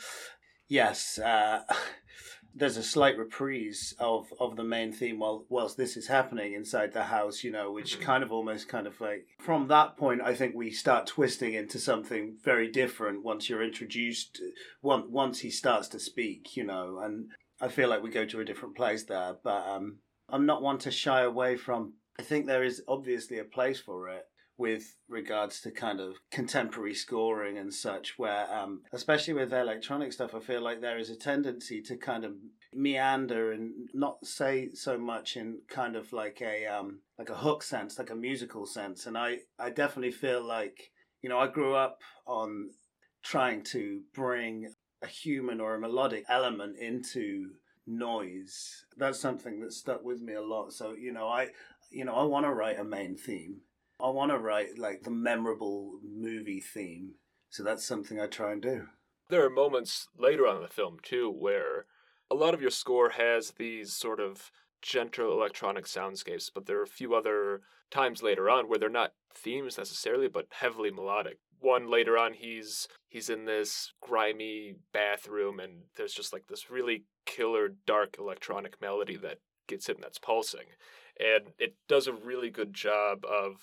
Yes 0.67 1.19
uh 1.19 1.62
there's 2.56 2.78
a 2.78 2.84
slight 2.84 3.18
reprise 3.18 3.94
of 4.00 4.34
of 4.39 4.56
the 4.56 4.63
main 4.63 4.91
theme 4.91 5.20
while 5.20 5.46
whilst 5.50 5.76
this 5.76 5.98
is 5.98 6.08
happening 6.08 6.54
inside 6.54 6.94
the 6.94 7.04
house 7.04 7.44
you 7.44 7.52
know 7.52 7.72
which 7.72 7.96
mm-hmm. 7.96 8.06
kind 8.06 8.24
of 8.24 8.32
almost 8.32 8.70
kind 8.70 8.88
of 8.88 9.00
like 9.02 9.28
from 9.39 9.68
that 9.68 9.98
point 9.98 10.22
i 10.24 10.34
think 10.34 10.56
we 10.56 10.72
start 10.72 11.06
twisting 11.06 11.54
into 11.54 11.78
something 11.78 12.36
very 12.44 12.72
different 12.72 13.24
once 13.24 13.50
you're 13.50 13.63
introduced 13.63 14.41
once 14.82 15.06
once 15.10 15.39
he 15.39 15.50
starts 15.50 15.88
to 15.89 16.00
speak 16.00 16.56
you 16.56 16.63
know 16.63 17.00
and 17.04 17.28
i 17.60 17.68
feel 17.68 17.89
like 17.89 18.02
we 18.02 18.10
go 18.10 18.26
to 18.26 18.39
a 18.39 18.46
different 18.46 18.76
place 18.76 19.04
there 19.04 19.36
but 19.44 19.68
um 19.68 19.98
i'm 20.30 20.46
not 20.46 20.62
one 20.62 20.78
to 20.78 20.89
shy 20.89 21.22
away 21.22 21.58
from 21.58 21.94
i 22.18 22.24
think 22.24 22.46
there 22.46 22.63
is 22.63 22.82
obviously 22.88 23.38
a 23.38 23.44
place 23.44 23.80
for 23.80 24.08
it 24.08 24.26
with 24.58 24.96
regards 25.10 25.60
to 25.62 25.72
kind 25.72 26.00
of 26.00 26.15
contemporary 26.32 26.94
scoring 26.94 27.58
and 27.58 27.74
such, 27.74 28.18
where 28.18 28.52
um, 28.54 28.82
especially 28.94 29.34
with 29.34 29.54
electronic 29.54 30.13
stuff, 30.13 30.34
I 30.34 30.39
feel 30.39 30.62
like 30.62 30.82
there 30.82 30.98
is 30.98 31.10
a 31.10 31.15
tendency 31.15 31.82
to 31.84 31.98
kind 31.98 32.24
of 32.24 32.34
meander 32.74 33.52
and 33.52 33.89
not 33.94 34.26
say 34.26 34.70
so 34.74 34.98
much 34.98 35.36
in 35.36 35.60
kind 35.68 35.96
of 35.96 36.13
like 36.13 36.41
a 36.41 36.65
um, 36.65 37.00
like 37.18 37.30
a 37.30 37.36
hook 37.36 37.63
sense, 37.63 38.00
like 38.00 38.10
a 38.10 38.15
musical 38.15 38.65
sense. 38.65 39.06
And 39.06 39.18
I 39.18 39.39
I 39.60 39.70
definitely 39.70 40.12
feel 40.12 40.41
like 40.46 40.91
you 41.22 41.30
know 41.30 41.39
I 41.39 41.48
grew 41.48 41.76
up 41.76 42.00
on 42.26 42.72
trying 43.24 43.63
to 43.63 44.02
bring 44.13 44.74
a 45.02 45.08
human 45.08 45.60
or 45.60 45.76
a 45.76 45.80
melodic 45.80 46.24
element 46.30 46.78
into 46.80 47.50
noise. 47.86 48.86
That's 48.96 49.20
something 49.20 49.60
that 49.60 49.74
stuck 49.74 50.04
with 50.04 50.22
me 50.22 50.34
a 50.34 50.41
lot. 50.41 50.72
So 50.72 50.94
you 50.94 51.12
know 51.12 51.28
I 51.28 51.50
you 51.91 52.06
know 52.06 52.15
I 52.15 52.24
want 52.24 52.46
to 52.46 52.54
write 52.54 52.80
a 52.80 52.86
main 52.86 53.18
theme 53.18 53.62
I 54.01 54.10
want 54.10 54.31
to 54.31 54.38
write 54.38 54.77
like 54.77 55.03
the 55.03 55.12
memorable 55.12 55.99
movie 56.03 56.60
theme. 56.60 57.13
So 57.49 57.63
that's 57.63 57.86
something 57.86 58.19
I 58.19 58.27
try 58.27 58.51
and 58.51 58.62
do. 58.62 58.88
There 59.29 59.45
are 59.45 59.49
moments 59.49 60.08
later 60.17 60.45
on 60.45 60.58
in 60.58 60.62
the 60.62 60.67
film 60.67 60.97
too 61.01 61.29
where 61.31 61.86
a 62.29 62.36
lot 62.36 62.53
of 62.53 62.62
your 62.62 62.71
score 62.71 63.10
has 63.12 63.51
these 63.51 63.93
sort 63.93 64.19
of 64.19 64.51
gentle 64.81 65.31
electronic 65.31 65.86
soundscapes, 65.86 66.51
but 66.53 66.65
there 66.65 66.79
are 66.79 66.84
a 66.84 66.88
few 66.88 67.15
other 67.15 67.62
times 67.89 68.21
later 68.21 68.49
on 68.49 68.67
where 68.67 68.77
they're 68.77 68.89
not 68.89 69.13
themes 69.34 69.77
necessarily, 69.77 70.27
but 70.27 70.47
heavily 70.51 70.91
melodic. 70.91 71.39
One 71.60 71.89
later 71.89 72.17
on, 72.17 72.34
he's 72.34 72.88
he's 73.08 73.29
in 73.29 73.45
this 73.45 73.93
grimy 74.01 74.75
bathroom, 74.93 75.60
and 75.60 75.84
there's 75.95 76.13
just 76.13 76.34
like 76.34 76.47
this 76.47 76.69
really 76.69 77.05
killer 77.25 77.69
dark 77.88 78.17
electronic 78.19 78.79
melody 78.81 79.15
that 79.17 79.39
gets 79.67 79.88
him 79.89 79.97
that's 80.01 80.19
pulsing, 80.19 80.67
and 81.19 81.53
it 81.58 81.75
does 81.88 82.08
a 82.08 82.13
really 82.13 82.49
good 82.49 82.73
job 82.73 83.25
of 83.25 83.55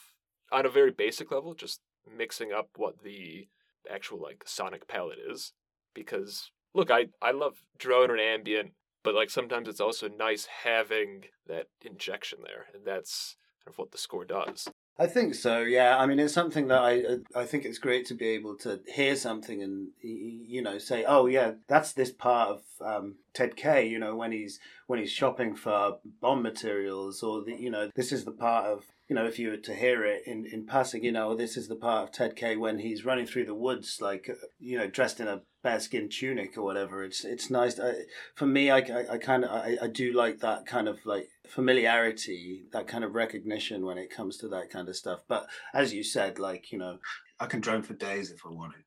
on 0.53 0.67
a 0.67 0.71
very 0.71 0.91
basic 0.91 1.31
level, 1.33 1.55
just 1.55 1.81
mixing 2.17 2.53
up 2.53 2.69
what 2.77 3.03
the 3.03 3.49
actual 3.91 4.21
like 4.21 4.45
sonic 4.47 4.87
palette 4.87 5.19
is. 5.29 5.53
Because 5.95 6.51
look, 6.75 6.91
I 6.91 7.07
I 7.21 7.33
love 7.33 7.63
drone 7.79 8.11
and 8.11 8.21
ambient, 8.21 8.73
but 9.03 9.15
like 9.15 9.31
sometimes 9.31 9.69
it's 9.69 9.81
also 9.81 10.09
nice 10.09 10.47
having 10.65 11.25
that 11.47 11.67
injection 11.85 12.41
there, 12.45 12.67
and 12.75 12.85
that's 12.85 13.37
kind 13.65 13.73
of 13.73 13.79
what 13.79 13.93
the 13.93 13.99
score 13.99 14.25
does. 14.25 14.69
I 14.99 15.07
think 15.07 15.35
so. 15.35 15.61
Yeah, 15.61 15.97
I 15.97 16.05
mean, 16.05 16.21
it's 16.21 16.35
something 16.35 16.69
that 16.69 16.81
I 16.81 17.03
I 17.35 17.45
think 17.47 17.65
it's 17.65 17.79
great 17.79 18.07
to 18.07 18.15
be 18.15 18.29
able 18.29 18.57
to 18.59 18.81
hear 18.87 19.17
something 19.17 19.63
and 19.63 19.89
you 20.01 20.63
know 20.63 20.79
say, 20.79 21.05
oh 21.05 21.27
yeah, 21.27 21.53
that's 21.67 21.93
this 21.93 22.13
part 22.13 22.51
of 22.51 22.63
um, 22.81 23.17
Ted 23.33 23.57
K. 23.57 23.87
You 23.87 23.99
know, 23.99 24.15
when 24.15 24.33
he's 24.33 24.61
when 24.87 24.99
he's 24.99 25.11
shopping 25.11 25.55
for 25.55 25.99
bomb 26.21 26.43
materials, 26.43 27.23
or 27.23 27.43
the, 27.43 27.55
you 27.55 27.71
know, 27.71 27.91
this 27.95 28.13
is 28.13 28.25
the 28.25 28.33
part 28.33 28.67
of 28.67 28.85
you 29.13 29.17
know, 29.17 29.27
if 29.27 29.39
you 29.39 29.51
were 29.51 29.59
to 29.59 29.75
hear 29.75 30.07
it 30.07 30.23
in, 30.27 30.47
in 30.47 30.65
passing, 30.65 31.05
you 31.05 31.13
know, 31.13 31.35
this 31.35 31.59
is 31.59 31.69
the 31.69 31.77
part 31.77 32.05
of 32.05 32.13
Ted 32.13 32.35
K 32.35 32.57
when 32.57 32.79
he's 32.79 33.05
running 33.05 33.27
through 33.27 33.45
the 33.45 33.55
woods, 33.55 33.99
like, 34.01 34.27
uh, 34.31 34.47
you 34.59 34.79
know, 34.79 34.87
dressed 34.87 35.21
in 35.21 35.29
a 35.29 35.43
bearskin 35.63 36.09
tunic 36.09 36.57
or 36.57 36.63
whatever. 36.63 37.05
It's 37.05 37.23
it's 37.23 37.51
nice. 37.51 37.79
I, 37.79 37.93
for 38.35 38.47
me, 38.47 38.71
I, 38.71 38.79
I, 38.79 39.05
I 39.13 39.19
kind 39.19 39.45
of 39.45 39.51
I, 39.51 39.77
I 39.83 39.89
do 39.89 40.15
like 40.15 40.41
that 40.41 40.65
kind 40.65 40.89
of 40.89 41.05
like 41.05 41.29
familiarity, 41.47 42.65
that 42.73 42.87
kind 42.87 43.05
of 43.05 43.15
recognition 43.15 43.85
when 43.85 43.99
it 43.99 44.09
comes 44.09 44.39
to 44.39 44.49
that 44.49 44.71
kind 44.71 44.89
of 44.89 44.97
stuff. 44.97 45.21
But 45.29 45.47
as 45.75 45.93
you 45.93 46.03
said, 46.03 46.39
like 46.39 46.73
you 46.73 46.79
know, 46.79 46.97
I 47.39 47.45
can 47.45 47.61
drone 47.61 47.83
for 47.83 47.93
days 47.93 48.31
if 48.31 48.47
I 48.47 48.49
wanted. 48.49 48.83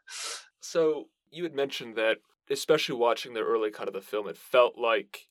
so 0.60 1.04
you 1.30 1.44
had 1.44 1.54
mentioned 1.54 1.94
that, 1.94 2.16
especially 2.50 2.96
watching 2.96 3.32
the 3.32 3.44
early 3.44 3.70
cut 3.70 3.86
of 3.86 3.94
the 3.94 4.00
film, 4.00 4.26
it 4.26 4.36
felt 4.36 4.76
like 4.76 5.28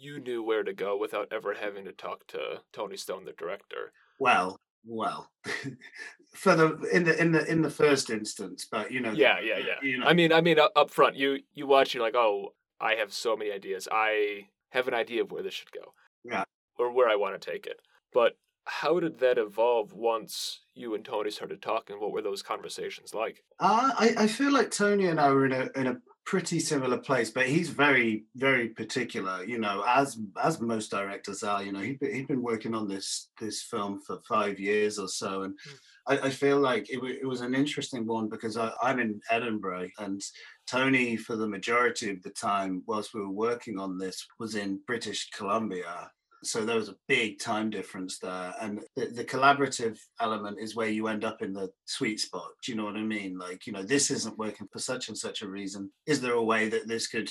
you 0.00 0.20
knew 0.20 0.42
where 0.42 0.62
to 0.62 0.72
go 0.72 0.96
without 0.96 1.28
ever 1.32 1.54
having 1.54 1.84
to 1.84 1.92
talk 1.92 2.26
to 2.28 2.60
Tony 2.72 2.96
Stone, 2.96 3.24
the 3.24 3.32
director. 3.32 3.92
Well, 4.18 4.58
well, 4.86 5.30
for 6.34 6.54
the 6.54 6.78
in 6.92 7.04
the 7.04 7.20
in 7.20 7.32
the 7.32 7.44
in 7.50 7.62
the 7.62 7.70
first 7.70 8.10
instance, 8.10 8.66
but 8.70 8.92
you 8.92 9.00
know, 9.00 9.12
yeah, 9.12 9.40
yeah, 9.40 9.58
yeah. 9.58 9.74
You 9.82 9.98
know. 9.98 10.06
I 10.06 10.12
mean, 10.12 10.32
I 10.32 10.40
mean, 10.40 10.58
up 10.58 10.90
front, 10.90 11.16
you 11.16 11.40
you 11.54 11.66
watch, 11.66 11.94
you're 11.94 12.02
like, 12.02 12.14
oh, 12.14 12.54
I 12.80 12.94
have 12.94 13.12
so 13.12 13.36
many 13.36 13.50
ideas. 13.50 13.88
I 13.90 14.48
have 14.70 14.88
an 14.88 14.94
idea 14.94 15.22
of 15.22 15.32
where 15.32 15.42
this 15.42 15.54
should 15.54 15.72
go, 15.72 15.92
yeah, 16.24 16.44
or 16.78 16.92
where 16.92 17.08
I 17.08 17.16
want 17.16 17.40
to 17.40 17.50
take 17.50 17.66
it. 17.66 17.80
But 18.12 18.36
how 18.64 19.00
did 19.00 19.18
that 19.20 19.38
evolve 19.38 19.92
once 19.92 20.60
you 20.74 20.94
and 20.94 21.04
Tony 21.04 21.30
started 21.30 21.62
talking? 21.62 21.96
What 21.96 22.12
were 22.12 22.22
those 22.22 22.42
conversations 22.42 23.14
like? 23.14 23.42
Uh, 23.58 23.90
I 23.98 24.14
I 24.18 24.26
feel 24.26 24.52
like 24.52 24.70
Tony 24.70 25.06
and 25.06 25.20
I 25.20 25.30
were 25.30 25.46
in 25.46 25.52
a 25.52 25.68
in 25.74 25.86
a 25.88 25.96
pretty 26.26 26.58
similar 26.58 26.98
place, 26.98 27.30
but 27.30 27.46
he's 27.46 27.70
very, 27.70 28.24
very 28.34 28.68
particular. 28.68 29.44
You 29.44 29.58
know, 29.58 29.84
as 29.86 30.18
as 30.42 30.60
most 30.60 30.90
directors 30.90 31.42
are. 31.42 31.62
You 31.62 31.72
know, 31.72 31.80
he 31.80 31.96
he'd 32.00 32.28
been 32.28 32.42
working 32.42 32.74
on 32.74 32.88
this 32.88 33.28
this 33.40 33.62
film 33.62 34.00
for 34.00 34.18
five 34.28 34.58
years 34.58 34.98
or 34.98 35.08
so, 35.08 35.42
and 35.42 35.54
mm. 35.54 35.78
I, 36.08 36.26
I, 36.26 36.30
feel 36.30 36.58
like 36.58 36.90
it, 36.90 37.02
it 37.02 37.26
was 37.26 37.40
an 37.40 37.54
interesting 37.54 38.06
one 38.06 38.28
because 38.28 38.56
I, 38.56 38.72
I'm 38.82 38.98
in 38.98 39.20
Edinburgh, 39.30 39.88
and 39.98 40.20
Tony, 40.66 41.16
for 41.16 41.36
the 41.36 41.48
majority 41.48 42.10
of 42.10 42.22
the 42.22 42.30
time 42.30 42.82
whilst 42.86 43.14
we 43.14 43.20
were 43.20 43.30
working 43.30 43.78
on 43.78 43.96
this, 43.96 44.26
was 44.38 44.56
in 44.56 44.80
British 44.86 45.30
Columbia. 45.30 46.10
So 46.46 46.64
there 46.64 46.76
was 46.76 46.88
a 46.88 46.96
big 47.08 47.38
time 47.38 47.70
difference 47.70 48.18
there. 48.18 48.54
And 48.60 48.82
the, 48.96 49.06
the 49.06 49.24
collaborative 49.24 49.98
element 50.20 50.58
is 50.60 50.76
where 50.76 50.88
you 50.88 51.08
end 51.08 51.24
up 51.24 51.42
in 51.42 51.52
the 51.52 51.70
sweet 51.84 52.20
spot. 52.20 52.50
Do 52.62 52.72
you 52.72 52.78
know 52.78 52.84
what 52.84 52.96
I 52.96 53.02
mean? 53.02 53.38
Like, 53.38 53.66
you 53.66 53.72
know, 53.72 53.82
this 53.82 54.10
isn't 54.10 54.38
working 54.38 54.68
for 54.72 54.78
such 54.78 55.08
and 55.08 55.18
such 55.18 55.42
a 55.42 55.48
reason. 55.48 55.90
Is 56.06 56.20
there 56.20 56.34
a 56.34 56.42
way 56.42 56.68
that 56.68 56.88
this 56.88 57.06
could 57.06 57.30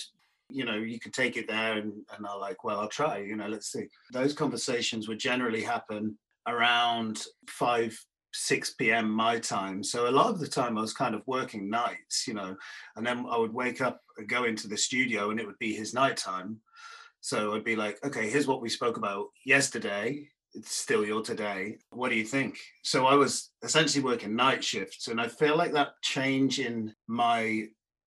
you 0.52 0.64
know, 0.64 0.76
you 0.76 1.00
could 1.00 1.12
take 1.12 1.38
it 1.38 1.48
there 1.48 1.74
and, 1.80 1.92
and 2.16 2.28
are 2.28 2.38
like, 2.38 2.64
well, 2.64 2.80
I'll 2.80 2.88
try, 2.88 3.18
you 3.18 3.36
know, 3.36 3.48
let's 3.48 3.72
see. 3.72 3.88
Those 4.14 4.32
conversations 4.32 5.08
would 5.08 5.18
generally 5.18 5.64
happen 5.64 6.20
around 6.48 7.26
5 7.48 8.00
6 8.36 8.74
p.m. 8.74 9.10
my 9.10 9.40
time. 9.40 9.82
So 9.82 10.10
a 10.10 10.12
lot 10.12 10.30
of 10.30 10.40
the 10.40 10.48
time 10.48 10.78
I 10.78 10.82
was 10.82 10.94
kind 10.94 11.16
of 11.16 11.22
working 11.26 11.70
nights, 11.70 12.28
you 12.28 12.34
know, 12.34 12.56
and 12.96 13.06
then 13.06 13.26
I 13.30 13.38
would 13.38 13.54
wake 13.54 13.82
up 13.82 14.02
and 14.18 14.28
go 14.28 14.44
into 14.44 14.68
the 14.68 14.78
studio 14.78 15.32
and 15.32 15.40
it 15.40 15.48
would 15.48 15.58
be 15.58 15.74
his 15.74 15.94
nighttime. 15.94 16.60
So 17.26 17.56
I'd 17.56 17.64
be 17.64 17.76
like, 17.76 17.98
okay, 18.06 18.30
here's 18.30 18.46
what 18.46 18.62
we 18.62 18.70
spoke 18.70 18.98
about 18.98 19.30
yesterday. 19.48 20.30
It's 20.54 20.76
still 20.76 21.04
your 21.04 21.24
today. 21.24 21.80
What 21.90 22.10
do 22.10 22.16
you 22.16 22.24
think? 22.24 22.60
So 22.84 23.08
I 23.08 23.16
was 23.16 23.50
essentially 23.64 24.04
working 24.04 24.36
night 24.36 24.64
shifts. 24.64 25.08
And 25.08 25.20
I 25.20 25.28
feel 25.28 25.58
like 25.58 25.74
that 25.74 26.00
change 26.04 26.60
in 26.60 26.94
my 27.08 27.64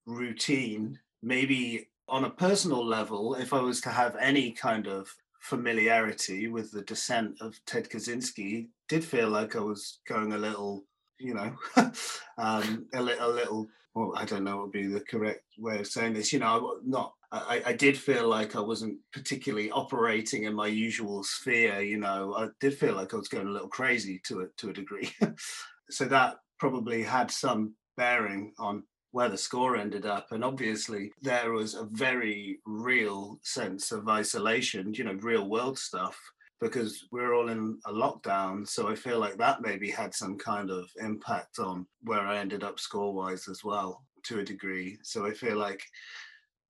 routine, 0.06 1.00
maybe 1.20 1.88
on 2.08 2.26
a 2.26 2.30
personal 2.30 2.86
level, 2.86 3.34
if 3.34 3.52
I 3.52 3.60
was 3.60 3.80
to 3.80 3.88
have 3.88 4.14
any 4.20 4.52
kind 4.52 4.86
of 4.86 5.12
familiarity 5.40 6.46
with 6.46 6.70
the 6.70 6.82
descent 6.82 7.40
of 7.40 7.58
Ted 7.66 7.90
Kaczynski 7.90 8.68
did 8.88 9.04
feel 9.04 9.30
like 9.30 9.56
I 9.56 9.60
was 9.60 9.98
going 10.08 10.32
a 10.32 10.38
little, 10.38 10.84
you 11.18 11.34
know, 11.34 11.56
um, 12.38 12.86
a, 12.94 13.02
li- 13.02 13.18
a 13.18 13.26
little. 13.26 13.66
Well, 13.96 14.12
I 14.14 14.24
don't 14.24 14.44
know 14.44 14.58
what 14.58 14.66
would 14.66 14.72
be 14.72 14.86
the 14.86 15.00
correct 15.00 15.42
way 15.58 15.80
of 15.80 15.88
saying 15.88 16.12
this. 16.12 16.32
You 16.32 16.38
know, 16.38 16.76
not. 16.84 17.14
I, 17.30 17.62
I 17.66 17.72
did 17.74 17.98
feel 17.98 18.26
like 18.26 18.56
I 18.56 18.60
wasn't 18.60 18.98
particularly 19.12 19.70
operating 19.70 20.44
in 20.44 20.54
my 20.54 20.66
usual 20.66 21.22
sphere. 21.22 21.80
You 21.80 21.98
know, 21.98 22.34
I 22.34 22.48
did 22.60 22.74
feel 22.74 22.94
like 22.94 23.12
I 23.12 23.18
was 23.18 23.28
going 23.28 23.46
a 23.46 23.50
little 23.50 23.68
crazy 23.68 24.20
to 24.24 24.40
a 24.40 24.46
to 24.58 24.70
a 24.70 24.72
degree. 24.72 25.10
so 25.90 26.06
that 26.06 26.36
probably 26.58 27.02
had 27.02 27.30
some 27.30 27.74
bearing 27.96 28.52
on 28.58 28.82
where 29.10 29.28
the 29.28 29.38
score 29.38 29.76
ended 29.76 30.06
up. 30.06 30.32
And 30.32 30.44
obviously, 30.44 31.12
there 31.20 31.52
was 31.52 31.74
a 31.74 31.88
very 31.90 32.60
real 32.66 33.38
sense 33.42 33.92
of 33.92 34.08
isolation, 34.08 34.94
you 34.94 35.04
know, 35.04 35.14
real 35.14 35.48
world 35.48 35.78
stuff, 35.78 36.18
because 36.60 37.06
we're 37.12 37.34
all 37.34 37.48
in 37.48 37.78
a 37.86 37.92
lockdown. 37.92 38.66
So 38.66 38.88
I 38.88 38.94
feel 38.94 39.18
like 39.18 39.36
that 39.36 39.62
maybe 39.62 39.90
had 39.90 40.14
some 40.14 40.36
kind 40.38 40.70
of 40.70 40.88
impact 41.00 41.58
on 41.58 41.86
where 42.02 42.20
I 42.20 42.38
ended 42.38 42.64
up 42.64 42.80
score 42.80 43.14
wise 43.14 43.48
as 43.48 43.62
well, 43.64 44.02
to 44.24 44.40
a 44.40 44.44
degree. 44.44 44.98
So 45.02 45.26
I 45.26 45.32
feel 45.32 45.56
like 45.56 45.82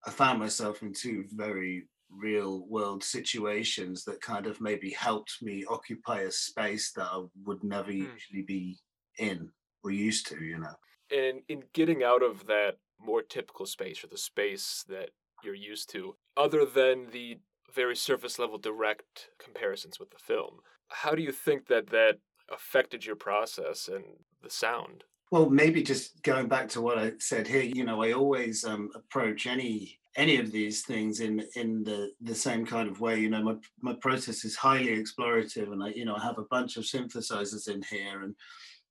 I 0.07 0.11
found 0.11 0.39
myself 0.39 0.83
in 0.83 0.93
two 0.93 1.25
very 1.33 1.87
real 2.11 2.67
world 2.69 3.05
situations 3.05 4.05
that 4.05 4.21
kind 4.21 4.47
of 4.47 4.61
maybe 4.61 4.91
helped 4.91 5.43
me 5.43 5.65
occupy 5.69 6.21
a 6.21 6.31
space 6.31 6.93
that 6.93 7.05
I 7.05 7.25
would 7.45 7.63
never 7.63 7.91
mm. 7.91 8.09
usually 8.13 8.43
be 8.43 8.79
in 9.19 9.51
or 9.85 9.91
used 9.91 10.27
to, 10.29 10.43
you 10.43 10.59
know 10.59 10.75
and 11.11 11.41
in 11.49 11.65
getting 11.73 12.03
out 12.03 12.23
of 12.23 12.47
that 12.47 12.77
more 13.01 13.23
typical 13.23 13.67
space 13.67 14.03
or 14.03 14.09
the 14.09 14.19
space 14.19 14.85
that 14.89 15.11
you're 15.43 15.55
used 15.55 15.91
to, 15.91 16.17
other 16.37 16.65
than 16.65 17.11
the 17.13 17.39
very 17.73 17.97
surface 17.97 18.39
level 18.39 18.59
direct 18.59 19.29
comparisons 19.39 20.01
with 20.01 20.11
the 20.11 20.19
film, 20.19 20.59
how 20.89 21.13
do 21.13 21.23
you 21.23 21.33
think 21.33 21.67
that 21.67 21.89
that 21.91 22.19
affected 22.51 23.05
your 23.05 23.17
process 23.17 23.89
and 23.89 24.05
the 24.43 24.51
sound? 24.51 25.05
Well, 25.31 25.51
maybe 25.51 25.83
just 25.83 26.23
going 26.23 26.49
back 26.49 26.69
to 26.71 26.81
what 26.81 26.99
I 26.99 27.13
said 27.19 27.47
here, 27.47 27.63
you 27.63 27.85
know, 27.85 28.03
I 28.03 28.13
always 28.13 28.65
um, 28.65 28.91
approach 28.95 29.47
any 29.47 29.99
any 30.17 30.39
of 30.39 30.51
these 30.51 30.83
things 30.83 31.21
in 31.21 31.45
in 31.55 31.85
the 31.85 32.11
the 32.23 32.35
same 32.35 32.65
kind 32.65 32.89
of 32.89 33.01
way. 33.01 33.21
You 33.21 33.31
know, 33.31 33.43
my 33.43 33.57
my 33.81 33.95
process 34.01 34.45
is 34.45 34.57
highly 34.57 34.97
explorative, 34.97 35.71
and 35.73 35.83
I 35.83 35.89
you 35.89 36.05
know 36.05 36.17
I 36.17 36.23
have 36.23 36.39
a 36.39 36.51
bunch 36.51 36.77
of 36.77 36.85
synthesizers 36.85 37.69
in 37.69 37.83
here, 37.83 38.23
and 38.23 38.35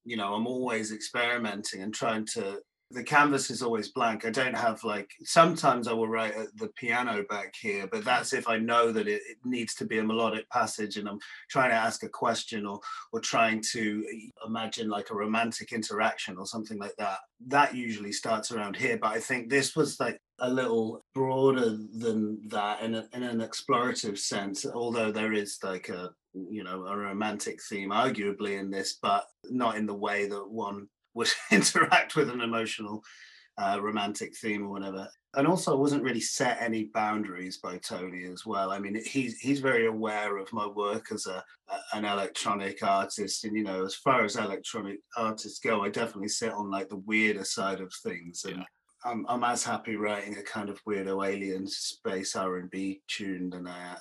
you 0.07 0.15
know 0.15 0.33
i'm 0.33 0.47
always 0.47 0.91
experimenting 0.91 1.83
and 1.83 1.93
trying 1.93 2.25
to 2.25 2.59
the 2.91 3.03
canvas 3.03 3.49
is 3.49 3.61
always 3.61 3.89
blank. 3.89 4.25
I 4.25 4.29
don't 4.29 4.55
have 4.55 4.83
like 4.83 5.11
sometimes 5.23 5.87
i 5.87 5.93
will 5.93 6.07
write 6.07 6.33
the 6.55 6.67
piano 6.69 7.23
back 7.29 7.55
here 7.59 7.87
but 7.91 8.03
that's 8.03 8.33
if 8.33 8.47
i 8.47 8.57
know 8.57 8.91
that 8.91 9.07
it, 9.07 9.21
it, 9.27 9.37
needs 9.43 9.73
to 9.75 9.85
be 9.85 9.99
a 9.99 10.03
melodic 10.03 10.49
passage 10.49 10.97
and 10.97 11.07
i'm 11.07 11.19
trying 11.49 11.69
to 11.69 11.75
ask 11.75 12.03
a 12.03 12.09
question 12.09 12.65
or 12.65 12.79
or 13.11 13.19
trying 13.19 13.61
to 13.71 14.05
imagine 14.45 14.89
like 14.89 15.09
a 15.09 15.15
romantic 15.15 15.71
interaction 15.71 16.37
or 16.37 16.45
something 16.45 16.77
like 16.77 16.95
that. 16.97 17.19
That 17.47 17.75
usually 17.75 18.11
starts 18.11 18.51
around 18.51 18.75
here 18.75 18.97
but 18.97 19.11
i 19.11 19.19
think 19.19 19.49
this 19.49 19.75
was 19.75 19.99
like 19.99 20.19
a 20.39 20.49
little 20.49 21.03
broader 21.15 21.77
than 21.97 22.39
that 22.49 22.81
in, 22.81 22.95
a, 22.95 23.07
in 23.13 23.23
an 23.23 23.39
explorative 23.39 24.17
sense 24.17 24.65
although 24.65 25.11
there 25.11 25.33
is 25.33 25.57
like 25.63 25.89
a 25.89 26.11
you 26.33 26.63
know 26.63 26.85
a 26.85 26.95
romantic 26.95 27.59
theme 27.63 27.89
arguably 27.89 28.59
in 28.59 28.69
this 28.69 28.99
but 29.01 29.25
not 29.49 29.77
in 29.77 29.85
the 29.85 29.93
way 29.93 30.27
that 30.27 30.47
one 30.47 30.87
would 31.17 31.29
interact 31.51 32.15
with 32.15 32.29
an 32.29 32.41
emotional 32.41 33.03
uh, 33.57 33.79
romantic 33.81 34.35
theme 34.37 34.63
or 34.63 34.69
whatever 34.69 35.07
and 35.37 35.47
also 35.47 35.71
I 35.71 35.79
wasn't 35.79 36.03
really 36.03 36.19
set 36.19 36.57
any 36.61 36.85
boundaries 36.85 37.57
by 37.57 37.77
Tony 37.77 38.25
as 38.25 38.43
well. 38.43 38.71
I 38.71 38.79
mean, 38.79 38.99
he's 39.05 39.37
he's 39.37 39.59
very 39.59 39.85
aware 39.85 40.37
of 40.37 40.51
my 40.51 40.65
work 40.65 41.11
as 41.11 41.27
a, 41.27 41.43
a, 41.69 41.97
an 41.97 42.05
electronic 42.05 42.81
artist, 42.81 43.45
and 43.45 43.55
you 43.55 43.63
know, 43.63 43.85
as 43.85 43.93
far 43.93 44.25
as 44.25 44.35
electronic 44.35 44.97
artists 45.15 45.59
go, 45.59 45.83
I 45.83 45.89
definitely 45.89 46.29
sit 46.29 46.51
on 46.51 46.71
like 46.71 46.89
the 46.89 46.97
weirder 46.97 47.43
side 47.43 47.81
of 47.81 47.93
things, 48.03 48.45
and 48.45 48.57
yeah. 48.57 48.63
I'm, 49.05 49.27
I'm 49.29 49.43
as 49.43 49.63
happy 49.63 49.95
writing 49.95 50.37
a 50.37 50.41
kind 50.41 50.69
of 50.69 50.83
weirdo 50.85 51.25
alien 51.25 51.67
space 51.67 52.35
R&B 52.35 53.01
tune 53.07 53.51
than 53.51 53.67
I, 53.67 53.95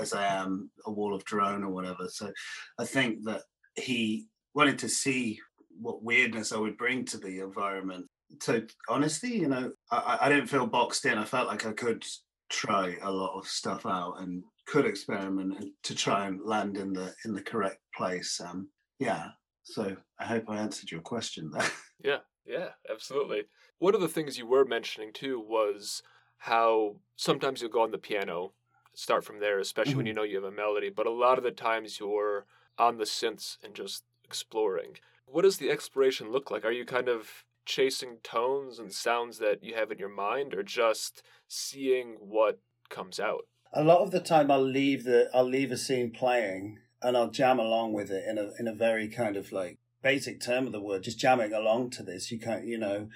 as 0.00 0.14
I 0.14 0.24
am 0.24 0.70
a 0.86 0.92
wall 0.92 1.14
of 1.14 1.24
drone 1.24 1.64
or 1.64 1.70
whatever. 1.70 2.08
So 2.08 2.30
I 2.78 2.84
think 2.84 3.24
that 3.24 3.42
he 3.74 4.28
wanted 4.54 4.78
to 4.78 4.88
see 4.88 5.40
what 5.80 6.02
weirdness 6.02 6.52
I 6.52 6.58
would 6.58 6.76
bring 6.76 7.04
to 7.06 7.18
the 7.18 7.40
environment. 7.40 8.06
So 8.40 8.62
honestly, 8.88 9.36
you 9.36 9.48
know, 9.48 9.72
I, 9.90 10.18
I 10.22 10.28
didn't 10.28 10.48
feel 10.48 10.66
boxed 10.66 11.04
in. 11.04 11.18
I 11.18 11.24
felt 11.24 11.48
like 11.48 11.66
I 11.66 11.72
could 11.72 12.04
try 12.48 12.96
a 13.02 13.10
lot 13.10 13.38
of 13.38 13.46
stuff 13.46 13.86
out 13.86 14.20
and 14.20 14.42
could 14.66 14.84
experiment 14.84 15.56
and 15.58 15.70
to 15.84 15.94
try 15.94 16.26
and 16.26 16.40
land 16.44 16.76
in 16.76 16.92
the 16.92 17.14
in 17.24 17.32
the 17.32 17.42
correct 17.42 17.78
place. 17.94 18.40
Um, 18.44 18.68
yeah. 18.98 19.28
So 19.62 19.96
I 20.18 20.24
hope 20.24 20.44
I 20.48 20.58
answered 20.58 20.90
your 20.90 21.02
question 21.02 21.50
there. 21.52 21.68
Yeah, 22.04 22.18
yeah, 22.44 22.68
absolutely. 22.92 23.44
One 23.78 23.94
of 23.94 24.02
the 24.02 24.08
things 24.08 24.36
you 24.36 24.46
were 24.46 24.66
mentioning 24.66 25.14
too 25.14 25.40
was 25.40 26.02
how 26.36 26.96
sometimes 27.16 27.62
you'll 27.62 27.70
go 27.70 27.80
on 27.80 27.90
the 27.90 27.96
piano, 27.96 28.52
start 28.94 29.24
from 29.24 29.40
there, 29.40 29.58
especially 29.58 29.92
mm-hmm. 29.92 29.96
when 29.96 30.06
you 30.06 30.12
know 30.12 30.22
you 30.22 30.36
have 30.36 30.44
a 30.44 30.50
melody, 30.50 30.90
but 30.90 31.06
a 31.06 31.10
lot 31.10 31.38
of 31.38 31.42
the 31.42 31.50
times 31.50 31.98
you're 31.98 32.44
on 32.78 32.98
the 32.98 33.04
synths 33.04 33.56
and 33.64 33.74
just 33.74 34.04
exploring. 34.24 34.98
What 35.26 35.42
does 35.42 35.58
the 35.58 35.70
exploration 35.70 36.32
look 36.32 36.50
like? 36.50 36.64
Are 36.64 36.72
you 36.72 36.84
kind 36.84 37.08
of 37.08 37.44
chasing 37.66 38.18
tones 38.22 38.78
and 38.78 38.92
sounds 38.92 39.38
that 39.38 39.62
you 39.62 39.74
have 39.74 39.90
in 39.90 39.98
your 39.98 40.14
mind 40.14 40.54
or 40.54 40.62
just 40.62 41.22
seeing 41.48 42.16
what 42.20 42.60
comes 42.88 43.18
out? 43.18 43.42
A 43.72 43.82
lot 43.82 44.00
of 44.00 44.12
the 44.12 44.20
time 44.20 44.50
I'll 44.50 44.62
leave 44.62 45.04
the 45.04 45.28
I'll 45.34 45.48
leave 45.48 45.72
a 45.72 45.76
scene 45.76 46.10
playing 46.10 46.78
and 47.02 47.16
I'll 47.16 47.30
jam 47.30 47.58
along 47.58 47.92
with 47.92 48.10
it 48.10 48.24
in 48.28 48.38
a 48.38 48.50
in 48.58 48.68
a 48.68 48.74
very 48.74 49.08
kind 49.08 49.36
of 49.36 49.52
like 49.52 49.78
basic 50.02 50.40
term 50.40 50.66
of 50.66 50.72
the 50.72 50.80
word, 50.80 51.02
just 51.02 51.18
jamming 51.18 51.52
along 51.52 51.90
to 51.90 52.02
this. 52.02 52.30
You 52.30 52.38
can't, 52.38 52.64
you 52.64 52.78
know, 52.78 53.08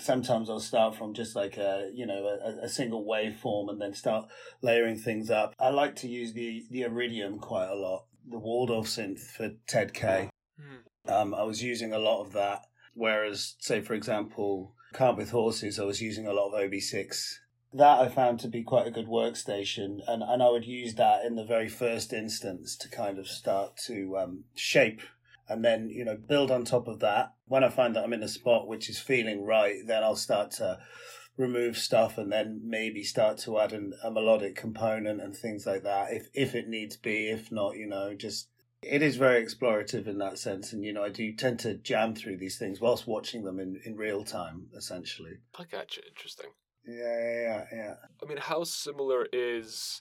sometimes 0.00 0.48
I'll 0.48 0.60
start 0.60 0.94
from 0.96 1.14
just 1.14 1.34
like 1.36 1.56
a 1.56 1.90
you 1.92 2.06
know 2.06 2.26
a, 2.26 2.64
a, 2.64 2.68
single 2.68 3.04
waveform 3.04 3.70
and 3.70 3.80
then 3.80 3.94
start 3.94 4.28
layering 4.62 4.96
things 4.96 5.30
up. 5.30 5.54
I 5.58 5.70
like 5.70 5.96
to 5.96 6.08
use 6.08 6.32
the 6.32 6.64
the 6.70 6.82
Iridium 6.82 7.38
quite 7.38 7.68
a 7.68 7.74
lot, 7.74 8.04
the 8.26 8.38
Waldorf 8.38 8.86
synth 8.86 9.20
for 9.20 9.50
Ted 9.66 9.94
K. 9.94 10.30
Mm. 10.60 10.87
Um, 11.08 11.34
I 11.34 11.42
was 11.42 11.62
using 11.62 11.92
a 11.92 11.98
lot 11.98 12.20
of 12.20 12.32
that, 12.32 12.66
whereas 12.94 13.56
say 13.58 13.80
for 13.80 13.94
example, 13.94 14.74
Calm 14.92 15.16
with 15.16 15.30
Horses, 15.30 15.78
I 15.78 15.84
was 15.84 16.00
using 16.00 16.26
a 16.26 16.32
lot 16.32 16.48
of 16.48 16.60
OB6. 16.60 17.34
That 17.74 18.00
I 18.00 18.08
found 18.08 18.40
to 18.40 18.48
be 18.48 18.62
quite 18.62 18.86
a 18.86 18.90
good 18.90 19.08
workstation, 19.08 19.98
and, 20.06 20.22
and 20.22 20.42
I 20.42 20.48
would 20.48 20.64
use 20.64 20.94
that 20.94 21.24
in 21.24 21.36
the 21.36 21.44
very 21.44 21.68
first 21.68 22.12
instance 22.12 22.76
to 22.76 22.88
kind 22.88 23.18
of 23.18 23.28
start 23.28 23.76
to 23.86 24.16
um, 24.16 24.44
shape 24.54 25.02
and 25.48 25.64
then 25.64 25.88
you 25.88 26.04
know 26.04 26.16
build 26.16 26.50
on 26.50 26.64
top 26.64 26.86
of 26.86 27.00
that 27.00 27.32
when 27.46 27.64
i 27.64 27.68
find 27.68 27.96
that 27.96 28.04
i'm 28.04 28.12
in 28.12 28.22
a 28.22 28.28
spot 28.28 28.68
which 28.68 28.88
is 28.88 28.98
feeling 28.98 29.44
right 29.44 29.86
then 29.86 30.04
i'll 30.04 30.16
start 30.16 30.50
to 30.50 30.78
remove 31.36 31.78
stuff 31.78 32.18
and 32.18 32.30
then 32.32 32.60
maybe 32.64 33.02
start 33.02 33.38
to 33.38 33.58
add 33.58 33.72
an, 33.72 33.92
a 34.04 34.10
melodic 34.10 34.56
component 34.56 35.20
and 35.20 35.34
things 35.34 35.66
like 35.66 35.82
that 35.84 36.12
if 36.12 36.28
if 36.34 36.54
it 36.54 36.68
needs 36.68 36.96
be 36.96 37.28
if 37.28 37.50
not 37.50 37.76
you 37.76 37.86
know 37.86 38.14
just 38.14 38.48
it 38.82 39.02
is 39.02 39.16
very 39.16 39.44
explorative 39.44 40.06
in 40.06 40.18
that 40.18 40.38
sense 40.38 40.72
and 40.72 40.84
you 40.84 40.92
know 40.92 41.02
i 41.02 41.08
do 41.08 41.32
tend 41.32 41.58
to 41.58 41.74
jam 41.74 42.14
through 42.14 42.36
these 42.36 42.58
things 42.58 42.80
whilst 42.80 43.06
watching 43.06 43.44
them 43.44 43.58
in 43.58 43.80
in 43.84 43.96
real 43.96 44.24
time 44.24 44.66
essentially 44.76 45.38
i 45.58 45.64
got 45.64 45.96
you 45.96 46.02
interesting 46.08 46.50
yeah 46.86 46.94
yeah 46.94 47.64
yeah 47.72 47.94
i 48.22 48.26
mean 48.26 48.38
how 48.38 48.62
similar 48.62 49.26
is 49.32 50.00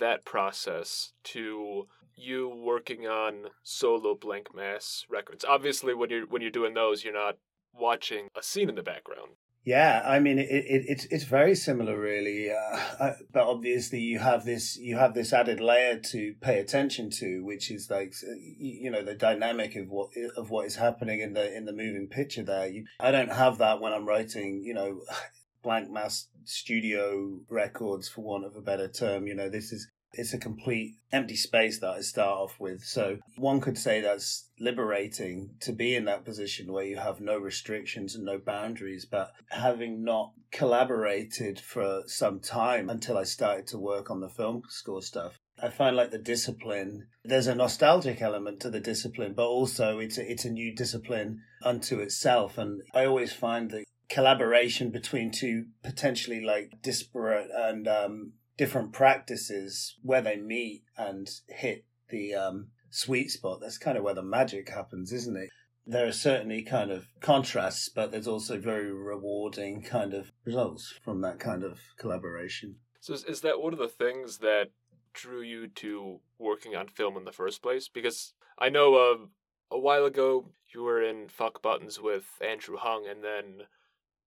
that 0.00 0.24
process 0.24 1.12
to 1.22 1.86
you 2.16 2.48
working 2.48 3.06
on 3.06 3.48
solo 3.62 4.14
Blanck 4.14 4.54
Mass 4.54 5.04
records. 5.08 5.44
Obviously, 5.44 5.94
when 5.94 6.10
you're 6.10 6.26
when 6.26 6.42
you're 6.42 6.50
doing 6.50 6.74
those, 6.74 7.04
you're 7.04 7.12
not 7.12 7.36
watching 7.72 8.28
a 8.36 8.42
scene 8.42 8.68
in 8.68 8.74
the 8.74 8.82
background. 8.82 9.32
Yeah, 9.66 10.00
I 10.06 10.20
mean 10.20 10.38
it, 10.38 10.48
it, 10.48 10.84
it's 10.86 11.06
it's 11.06 11.24
very 11.24 11.56
similar, 11.56 11.98
really. 11.98 12.52
Uh, 12.52 13.14
but 13.32 13.48
obviously, 13.48 13.98
you 13.98 14.20
have 14.20 14.44
this 14.44 14.76
you 14.76 14.96
have 14.96 15.12
this 15.12 15.32
added 15.32 15.58
layer 15.58 15.98
to 16.12 16.34
pay 16.40 16.60
attention 16.60 17.10
to, 17.18 17.44
which 17.44 17.72
is 17.72 17.90
like 17.90 18.14
you 18.60 18.92
know 18.92 19.02
the 19.02 19.16
dynamic 19.16 19.74
of 19.74 19.88
what 19.88 20.10
of 20.36 20.50
what 20.50 20.66
is 20.66 20.76
happening 20.76 21.20
in 21.20 21.32
the 21.32 21.52
in 21.52 21.64
the 21.64 21.72
moving 21.72 22.06
picture. 22.06 22.44
There, 22.44 22.68
you, 22.68 22.84
I 23.00 23.10
don't 23.10 23.32
have 23.32 23.58
that 23.58 23.80
when 23.80 23.92
I'm 23.92 24.06
writing. 24.06 24.62
You 24.64 24.74
know, 24.74 25.00
Blanck 25.64 25.90
Mass 25.90 26.28
studio 26.44 27.40
records, 27.48 28.08
for 28.08 28.20
want 28.20 28.44
of 28.44 28.54
a 28.54 28.60
better 28.60 28.86
term. 28.86 29.26
You 29.26 29.34
know, 29.34 29.48
this 29.48 29.72
is 29.72 29.88
it's 30.16 30.32
a 30.32 30.38
complete 30.38 30.94
empty 31.12 31.36
space 31.36 31.78
that 31.80 31.90
I 31.90 32.00
start 32.00 32.36
off 32.36 32.56
with. 32.58 32.82
So 32.82 33.18
one 33.36 33.60
could 33.60 33.78
say 33.78 34.00
that's 34.00 34.48
liberating 34.58 35.50
to 35.60 35.72
be 35.72 35.94
in 35.94 36.06
that 36.06 36.24
position 36.24 36.72
where 36.72 36.84
you 36.84 36.96
have 36.96 37.20
no 37.20 37.38
restrictions 37.38 38.14
and 38.14 38.24
no 38.24 38.38
boundaries. 38.38 39.04
But 39.04 39.32
having 39.50 40.02
not 40.02 40.32
collaborated 40.50 41.60
for 41.60 42.02
some 42.06 42.40
time 42.40 42.88
until 42.88 43.18
I 43.18 43.24
started 43.24 43.66
to 43.68 43.78
work 43.78 44.10
on 44.10 44.20
the 44.20 44.28
film 44.28 44.62
score 44.68 45.02
stuff, 45.02 45.36
I 45.62 45.70
find 45.70 45.96
like 45.96 46.10
the 46.10 46.18
discipline, 46.18 47.06
there's 47.24 47.46
a 47.46 47.54
nostalgic 47.54 48.20
element 48.20 48.60
to 48.60 48.70
the 48.70 48.80
discipline, 48.80 49.34
but 49.34 49.46
also 49.46 49.98
it's 49.98 50.18
a, 50.18 50.30
it's 50.30 50.44
a 50.44 50.50
new 50.50 50.74
discipline 50.74 51.42
unto 51.62 52.00
itself. 52.00 52.58
And 52.58 52.82
I 52.94 53.06
always 53.06 53.32
find 53.32 53.70
that 53.70 53.84
collaboration 54.08 54.90
between 54.90 55.30
two 55.30 55.66
potentially 55.82 56.40
like 56.40 56.72
disparate 56.82 57.48
and 57.54 57.88
um, 57.88 58.32
different 58.56 58.92
practices 58.92 59.96
where 60.02 60.22
they 60.22 60.36
meet 60.36 60.82
and 60.96 61.28
hit 61.48 61.84
the 62.08 62.34
um, 62.34 62.68
sweet 62.90 63.30
spot. 63.30 63.60
That's 63.60 63.78
kind 63.78 63.98
of 63.98 64.04
where 64.04 64.14
the 64.14 64.22
magic 64.22 64.68
happens, 64.70 65.12
isn't 65.12 65.36
it? 65.36 65.50
There 65.86 66.06
are 66.06 66.12
certainly 66.12 66.62
kind 66.62 66.90
of 66.90 67.06
contrasts, 67.20 67.88
but 67.88 68.10
there's 68.10 68.26
also 68.26 68.58
very 68.58 68.92
rewarding 68.92 69.82
kind 69.82 70.14
of 70.14 70.32
results 70.44 70.94
from 71.04 71.20
that 71.20 71.38
kind 71.38 71.62
of 71.62 71.78
collaboration. 71.96 72.76
So, 73.00 73.14
is, 73.14 73.22
is 73.24 73.40
that 73.42 73.60
one 73.60 73.72
of 73.72 73.78
the 73.78 73.88
things 73.88 74.38
that 74.38 74.70
drew 75.12 75.42
you 75.42 75.68
to 75.68 76.20
working 76.38 76.74
on 76.74 76.88
film 76.88 77.16
in 77.16 77.24
the 77.24 77.32
first 77.32 77.62
place? 77.62 77.88
Because 77.88 78.34
I 78.58 78.68
know 78.68 78.96
uh, 78.96 79.26
a 79.70 79.78
while 79.78 80.04
ago 80.04 80.50
you 80.74 80.82
were 80.82 81.00
in 81.00 81.28
Fuck 81.28 81.62
Buttons 81.62 82.00
with 82.00 82.24
Andrew 82.44 82.76
Hung, 82.76 83.06
and 83.06 83.22
then 83.22 83.66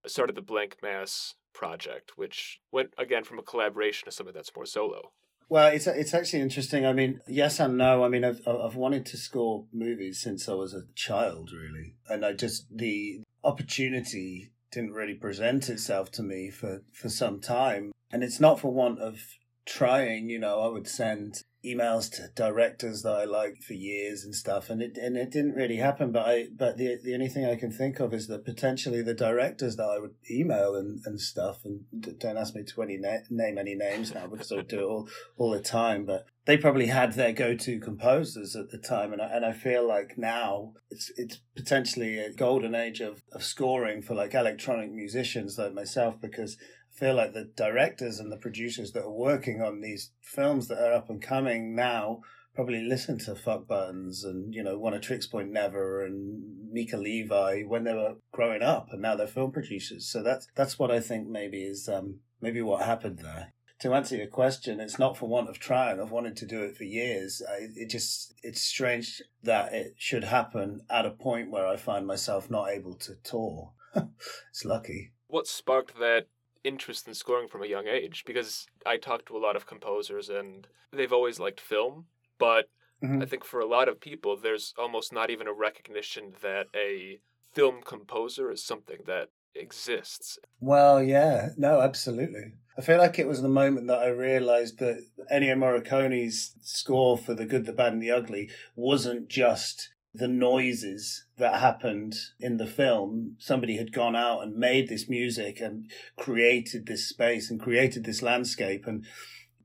started 0.05 0.35
the 0.35 0.41
Blanck 0.41 0.77
Mass 0.81 1.35
project, 1.53 2.17
which 2.17 2.59
went 2.71 2.93
again 2.97 3.23
from 3.23 3.39
a 3.39 3.43
collaboration 3.43 4.05
to 4.05 4.11
something 4.11 4.33
that's 4.33 4.55
more 4.55 4.65
solo. 4.65 5.11
Well, 5.49 5.73
it's 5.73 5.87
it's 5.87 6.13
actually 6.13 6.41
interesting. 6.41 6.85
I 6.85 6.93
mean, 6.93 7.21
yes 7.27 7.59
and 7.59 7.77
no. 7.77 8.03
I 8.03 8.07
mean, 8.07 8.23
I've 8.23 8.47
I've 8.47 8.75
wanted 8.75 9.05
to 9.07 9.17
score 9.17 9.65
movies 9.73 10.21
since 10.21 10.47
I 10.47 10.53
was 10.53 10.75
a 10.75 10.83
child, 10.93 11.51
really, 11.51 11.95
and 12.07 12.23
I 12.23 12.33
just 12.33 12.67
the 12.75 13.21
opportunity 13.43 14.51
didn't 14.71 14.93
really 14.93 15.15
present 15.15 15.67
itself 15.69 16.11
to 16.11 16.23
me 16.23 16.51
for 16.51 16.83
for 16.93 17.09
some 17.09 17.39
time, 17.39 17.91
and 18.11 18.23
it's 18.23 18.39
not 18.39 18.59
for 18.59 18.71
want 18.71 18.99
of 18.99 19.19
trying. 19.65 20.29
You 20.29 20.37
know, 20.37 20.61
I 20.61 20.67
would 20.67 20.87
send 20.87 21.41
emails 21.65 22.09
to 22.11 22.29
directors 22.35 23.01
that 23.01 23.13
I 23.13 23.25
liked 23.25 23.63
for 23.63 23.73
years 23.73 24.23
and 24.23 24.33
stuff, 24.33 24.69
and 24.69 24.81
it 24.81 24.97
and 24.97 25.17
it 25.17 25.31
didn't 25.31 25.55
really 25.55 25.77
happen. 25.77 26.11
But 26.11 26.27
I 26.27 26.47
but 26.55 26.77
the 26.77 26.97
the 27.03 27.13
only 27.13 27.27
thing 27.27 27.45
I 27.45 27.55
can 27.55 27.71
think 27.71 27.99
of 27.99 28.13
is 28.13 28.27
that 28.27 28.45
potentially 28.45 29.01
the 29.01 29.13
directors 29.13 29.75
that 29.75 29.89
I 29.89 29.99
would 29.99 30.15
email 30.29 30.75
and, 30.75 31.01
and 31.05 31.19
stuff, 31.19 31.65
and 31.65 31.81
don't 32.19 32.37
ask 32.37 32.55
me 32.55 32.63
to 32.63 32.81
any 32.81 32.97
na- 32.97 33.25
name 33.29 33.57
any 33.57 33.75
names 33.75 34.13
now 34.13 34.27
because 34.27 34.51
I 34.51 34.61
do 34.61 34.79
it 34.79 34.83
all 34.83 35.09
all 35.37 35.51
the 35.51 35.61
time. 35.61 36.05
But 36.05 36.25
they 36.45 36.57
probably 36.57 36.87
had 36.87 37.13
their 37.13 37.33
go 37.33 37.55
to 37.55 37.79
composers 37.79 38.55
at 38.55 38.69
the 38.69 38.77
time, 38.77 39.13
and 39.13 39.21
I, 39.21 39.25
and 39.27 39.45
I 39.45 39.51
feel 39.51 39.87
like 39.87 40.17
now 40.17 40.73
it's 40.89 41.11
it's 41.17 41.41
potentially 41.55 42.17
a 42.19 42.33
golden 42.33 42.73
age 42.73 43.01
of 43.01 43.21
of 43.33 43.43
scoring 43.43 44.01
for 44.01 44.15
like 44.15 44.33
electronic 44.33 44.91
musicians 44.91 45.57
like 45.57 45.73
myself 45.73 46.19
because 46.21 46.57
feel 46.99 47.15
like 47.15 47.33
the 47.33 47.45
directors 47.55 48.19
and 48.19 48.31
the 48.31 48.37
producers 48.37 48.91
that 48.91 49.03
are 49.03 49.11
working 49.11 49.61
on 49.61 49.79
these 49.79 50.11
films 50.21 50.67
that 50.67 50.79
are 50.79 50.93
up 50.93 51.09
and 51.09 51.21
coming 51.21 51.73
now 51.73 52.19
probably 52.53 52.81
listen 52.81 53.17
to 53.17 53.35
Fuck 53.35 53.67
Buttons 53.67 54.25
and, 54.25 54.53
you 54.53 54.61
know, 54.61 54.77
Oneohtrix 54.77 55.31
Point 55.31 55.49
Never 55.49 56.03
and 56.03 56.71
Mica 56.71 56.97
Levi 56.97 57.61
when 57.63 57.85
they 57.85 57.93
were 57.93 58.15
growing 58.33 58.61
up 58.61 58.89
and 58.91 59.01
now 59.01 59.15
they're 59.15 59.27
film 59.27 59.51
producers. 59.51 60.09
So 60.09 60.21
that's, 60.21 60.47
that's 60.55 60.77
what 60.77 60.91
I 60.91 60.99
think 60.99 61.29
maybe 61.29 61.63
is, 61.63 61.87
um, 61.87 62.19
maybe 62.41 62.61
what 62.61 62.85
happened 62.85 63.19
there. 63.19 63.53
To 63.79 63.93
answer 63.93 64.17
your 64.17 64.27
question, 64.27 64.81
it's 64.81 64.99
not 64.99 65.15
for 65.15 65.29
want 65.29 65.47
of 65.47 65.57
trying. 65.57 66.01
I've 66.01 66.11
wanted 66.11 66.35
to 66.35 66.45
do 66.45 66.63
it 66.63 66.75
for 66.75 66.83
years. 66.83 67.41
I, 67.49 67.67
it 67.75 67.89
just, 67.89 68.33
it's 68.43 68.61
strange 68.61 69.21
that 69.41 69.71
it 69.73 69.93
should 69.97 70.25
happen 70.25 70.81
at 70.89 71.05
a 71.05 71.11
point 71.11 71.49
where 71.49 71.65
I 71.65 71.77
find 71.77 72.05
myself 72.05 72.51
not 72.51 72.71
able 72.71 72.95
to 72.95 73.15
tour. 73.23 73.71
it's 73.95 74.65
lucky. 74.65 75.13
What 75.27 75.47
sparked 75.47 75.97
that 75.99 76.27
interest 76.63 77.07
in 77.07 77.13
scoring 77.13 77.47
from 77.47 77.63
a 77.63 77.67
young 77.67 77.87
age 77.87 78.23
because 78.25 78.67
I 78.85 78.97
talked 78.97 79.27
to 79.27 79.37
a 79.37 79.39
lot 79.39 79.55
of 79.55 79.65
composers 79.65 80.29
and 80.29 80.67
they've 80.91 81.13
always 81.13 81.39
liked 81.39 81.59
film, 81.59 82.05
but 82.37 82.69
mm-hmm. 83.03 83.21
I 83.21 83.25
think 83.25 83.45
for 83.45 83.59
a 83.59 83.67
lot 83.67 83.87
of 83.87 83.99
people, 83.99 84.37
there's 84.37 84.73
almost 84.77 85.13
not 85.13 85.29
even 85.29 85.47
a 85.47 85.53
recognition 85.53 86.33
that 86.41 86.67
a 86.75 87.19
film 87.53 87.81
composer 87.83 88.51
is 88.51 88.63
something 88.63 88.99
that 89.05 89.29
exists. 89.55 90.37
Well, 90.59 91.01
yeah, 91.01 91.49
no, 91.57 91.81
absolutely. 91.81 92.53
I 92.77 92.81
feel 92.81 92.97
like 92.97 93.19
it 93.19 93.27
was 93.27 93.41
the 93.41 93.49
moment 93.49 93.87
that 93.87 93.99
I 93.99 94.07
realized 94.07 94.79
that 94.79 95.03
Ennio 95.31 95.57
Morricone's 95.57 96.55
score 96.61 97.17
for 97.17 97.33
The 97.33 97.45
Good, 97.45 97.65
the 97.65 97.73
Bad, 97.73 97.93
and 97.93 98.01
the 98.01 98.11
Ugly 98.11 98.49
wasn't 98.75 99.27
just 99.27 99.89
the 100.13 100.27
noises 100.27 101.25
that 101.37 101.59
happened 101.59 102.15
in 102.39 102.57
the 102.57 102.65
film. 102.65 103.35
Somebody 103.37 103.77
had 103.77 103.93
gone 103.93 104.15
out 104.15 104.41
and 104.41 104.55
made 104.55 104.89
this 104.89 105.07
music 105.07 105.59
and 105.59 105.89
created 106.17 106.87
this 106.87 107.07
space 107.07 107.51
and 107.51 107.59
created 107.59 108.05
this 108.05 108.21
landscape. 108.21 108.85
And 108.87 109.05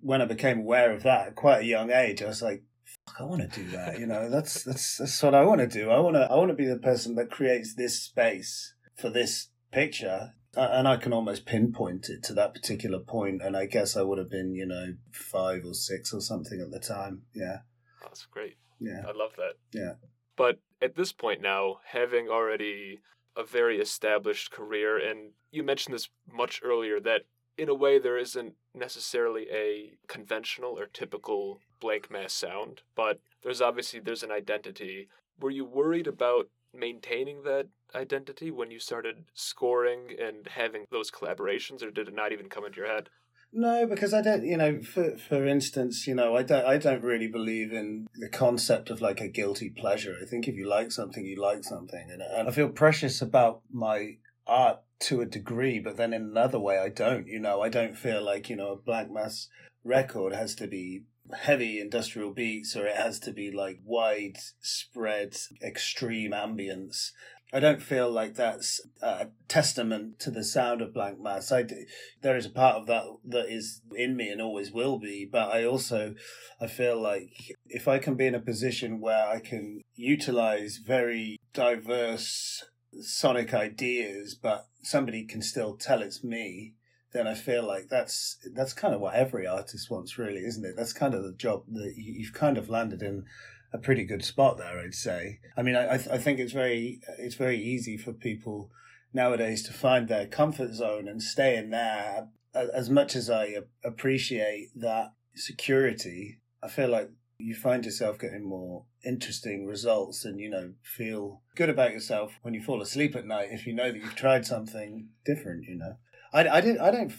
when 0.01 0.21
I 0.21 0.27
became 0.27 0.61
aware 0.61 0.93
of 0.93 1.03
that 1.03 1.29
at 1.29 1.35
quite 1.35 1.63
a 1.63 1.67
young 1.67 1.91
age, 1.91 2.23
I 2.23 2.27
was 2.27 2.43
like, 2.43 2.63
Fuck, 3.07 3.21
I 3.21 3.25
want 3.25 3.41
to 3.43 3.63
do 3.63 3.69
that. 3.71 3.99
You 3.99 4.07
know, 4.07 4.31
that's 4.31 4.63
that's 4.63 4.99
that's 4.99 5.23
what 5.23 5.35
I 5.35 5.45
want 5.45 5.61
to 5.61 5.67
do. 5.67 5.91
I 5.91 5.99
want 6.01 6.17
to 6.17 6.31
I 6.31 6.37
want 6.37 6.51
to 6.51 6.55
be 6.55 6.67
the 6.67 6.79
person 6.79 7.15
that 7.17 7.31
creates 7.31 7.75
this 7.75 8.01
space 8.03 8.75
for 8.97 9.11
this 9.11 9.49
picture. 9.73 10.35
And 10.57 10.87
I 10.87 10.99
can 10.99 11.13
almost 11.13 11.47
pinpoint 11.47 12.09
it 12.09 12.23
to 12.25 12.35
that 12.35 12.55
particular 12.55 13.01
point. 13.01 13.43
And 13.43 13.57
I 13.57 13.67
guess 13.67 13.97
I 13.97 14.03
would 14.03 14.19
have 14.19 14.31
been, 14.31 14.55
you 14.55 14.67
know, 14.67 14.95
five 15.11 15.65
or 15.65 15.75
six 15.75 16.15
or 16.15 16.21
something 16.21 16.61
at 16.61 16.71
the 16.71 16.79
time. 16.79 17.23
Yeah. 17.35 17.59
That's 18.03 18.25
great. 18.27 18.57
Yeah. 18.79 19.03
I 19.05 19.11
love 19.17 19.33
that. 19.37 19.55
Yeah. 19.73 19.95
But 20.37 20.59
at 20.83 20.97
this 20.97 21.13
point 21.13 21.41
now, 21.41 21.79
having 21.87 22.29
already 22.29 23.01
a 23.37 23.45
very 23.45 23.81
established 23.81 24.51
career, 24.51 24.99
and 24.99 25.33
you 25.51 25.63
mentioned 25.63 25.95
this 25.95 26.09
much 26.31 26.61
earlier 26.63 27.01
that 27.01 27.23
in 27.57 27.69
a 27.69 27.75
way 27.75 27.99
there 27.99 28.19
isn't 28.19 28.55
necessarily 28.75 29.47
a 29.51 29.93
conventional 30.09 30.79
or 30.79 30.87
typical 30.87 31.61
Blanck 31.81 32.11
Mass 32.11 32.33
sound, 32.33 32.83
but 32.95 33.21
there's 33.43 33.61
obviously 33.61 34.01
there's 34.01 34.23
an 34.23 34.33
identity. 34.33 35.09
Were 35.41 35.51
you 35.51 35.65
worried 35.65 36.07
about 36.07 36.49
maintaining 36.73 37.43
that 37.45 37.69
identity 37.95 38.51
when 38.51 38.71
you 38.71 38.81
started 38.81 39.25
scoring 39.35 40.17
and 40.21 40.49
having 40.49 40.87
those 40.91 41.11
collaborations, 41.11 41.83
or 41.83 41.91
did 41.91 42.09
it 42.09 42.15
not 42.15 42.33
even 42.33 42.49
come 42.49 42.65
into 42.65 42.79
your 42.79 42.89
head? 42.89 43.09
No, 43.57 43.87
because 43.87 44.13
I 44.13 44.21
don't. 44.21 44.45
You 44.45 44.57
know, 44.57 44.83
for 44.83 45.17
for 45.17 45.47
instance, 45.47 46.09
you 46.09 46.15
know, 46.15 46.37
I 46.37 46.43
don't. 46.43 46.67
I 46.67 46.77
don't 46.77 47.05
really 47.05 47.29
believe 47.29 47.73
in 47.73 48.09
the 48.17 48.29
concept 48.29 48.91
of 48.91 49.01
like 49.01 49.21
a 49.21 49.29
guilty 49.29 49.71
pleasure. 49.71 50.17
I 50.21 50.27
think 50.27 50.49
if 50.49 50.57
you 50.57 50.69
like 50.69 50.91
something, 50.91 51.25
you 51.25 51.41
like 51.41 51.63
something, 51.63 52.09
and, 52.11 52.21
and 52.21 52.49
I 52.49 52.51
feel 52.51 52.69
precious 52.69 53.23
about 53.23 53.63
my 53.73 54.17
art 54.45 54.81
to 55.01 55.21
a 55.21 55.27
degree, 55.27 55.79
but 55.79 55.97
then 55.97 56.13
in 56.13 56.23
another 56.23 56.59
way, 56.59 56.79
I 56.79 56.89
don't. 56.89 57.29
You 57.29 57.39
know, 57.39 57.63
I 57.63 57.69
don't 57.69 57.97
feel 57.97 58.25
like 58.25 58.51
you 58.51 58.57
know 58.57 58.73
a 58.73 58.77
Blanck 58.77 59.13
Mass 59.13 59.49
record 59.85 60.35
has 60.35 60.57
to 60.57 60.67
be 60.67 61.05
heavy 61.33 61.81
industrial 61.81 62.33
beats 62.33 62.77
or 62.77 62.87
it 62.87 62.97
has 62.97 63.19
to 63.19 63.33
be 63.33 63.51
like 63.51 63.79
widespread 63.85 65.35
extreme 65.63 66.33
ambience 66.33 67.13
I 67.55 67.61
don't 67.61 67.81
feel 67.81 68.11
like 68.11 68.35
that's 68.35 68.81
a 69.01 69.29
testament 69.47 70.19
to 70.19 70.33
the 70.33 70.43
sound 70.43 70.83
of 70.83 70.93
Blanck 70.93 71.21
Mass. 71.21 71.53
I 71.53 71.63
do, 71.63 71.87
there 72.21 72.37
is 72.37 72.47
a 72.47 72.51
part 72.51 72.75
of 72.75 72.89
that 72.89 73.05
that 73.27 73.49
is 73.49 73.81
in 73.95 74.17
me 74.17 74.29
and 74.29 74.43
always 74.43 74.73
will 74.73 74.99
be, 74.99 75.25
but 75.25 75.55
I 75.55 75.65
also 75.65 76.17
I 76.61 76.67
feel 76.67 77.01
like 77.01 77.31
if 77.69 77.87
I 77.87 78.01
can 78.01 78.17
be 78.17 78.27
in 78.27 78.35
a 78.35 78.41
position 78.41 79.01
where 79.01 79.29
I 79.29 79.39
can 79.39 79.83
utilize 79.95 80.81
very 80.85 81.37
diverse 81.53 82.65
sonic 83.01 83.55
ideas, 83.55 84.35
but 84.35 84.67
somebody 84.83 85.25
can 85.25 85.41
still 85.41 85.77
tell 85.77 86.03
it's 86.03 86.25
me, 86.25 86.75
then 87.13 87.29
I 87.29 87.35
feel 87.35 87.65
like 87.65 87.87
that's 87.89 88.37
that's 88.53 88.73
kind 88.73 88.95
of 88.95 89.01
what 89.01 89.15
every 89.15 89.47
artist 89.47 89.89
wants, 89.89 90.19
really, 90.19 90.41
isn't 90.41 90.65
it? 90.65 90.75
That's 90.77 90.93
kind 90.93 91.15
of 91.15 91.23
the 91.23 91.33
job 91.33 91.67
that 91.69 91.95
you've 91.97 92.35
kind 92.35 92.59
of 92.59 92.69
landed 92.69 93.01
in 93.01 93.27
a 93.75 93.79
pretty 93.79 94.05
good 94.05 94.25
spot 94.25 94.57
there, 94.57 94.79
I'd 94.79 94.95
say. 94.95 95.41
I 95.57 95.63
mean, 95.63 95.75
I, 95.75 95.95
I 95.95 96.19
think 96.19 96.39
it's 96.39 96.53
very 96.53 97.01
it's 97.19 97.35
very 97.35 97.59
easy 97.61 97.99
for 97.99 98.13
people 98.13 98.71
nowadays 99.13 99.65
to 99.65 99.73
find 99.73 100.09
their 100.09 100.27
comfort 100.27 100.73
zone 100.73 101.09
and 101.09 101.21
stay 101.21 101.57
in 101.57 101.71
there. 101.71 102.29
As 102.55 102.89
much 102.89 103.17
as 103.17 103.29
I 103.29 103.57
appreciate 103.85 104.69
that 104.77 105.13
security, 105.35 106.39
I 106.63 106.69
feel 106.69 106.89
like 106.89 107.11
you 107.39 107.57
find 107.57 107.85
yourself 107.85 108.17
getting 108.19 108.49
more 108.49 108.85
interesting 109.05 109.67
results 109.67 110.25
and 110.25 110.39
you 110.39 110.49
know 110.49 110.73
feel 110.83 111.43
good 111.57 111.69
about 111.69 111.93
yourself 111.93 112.39
when 112.43 112.55
you 112.55 112.63
fall 112.63 112.81
asleep 112.81 113.17
at 113.17 113.27
night 113.27 113.49
if 113.51 113.67
you 113.67 113.75
know 113.75 113.91
that 113.91 113.99
you've 113.99 114.15
tried 114.15 114.47
something 114.47 115.09
different 115.27 115.65
you 115.65 115.77
know 115.77 115.97
i, 116.33 116.49
I, 116.49 116.61
didn't, 116.61 116.81
I 116.81 116.91
don't 116.91 117.13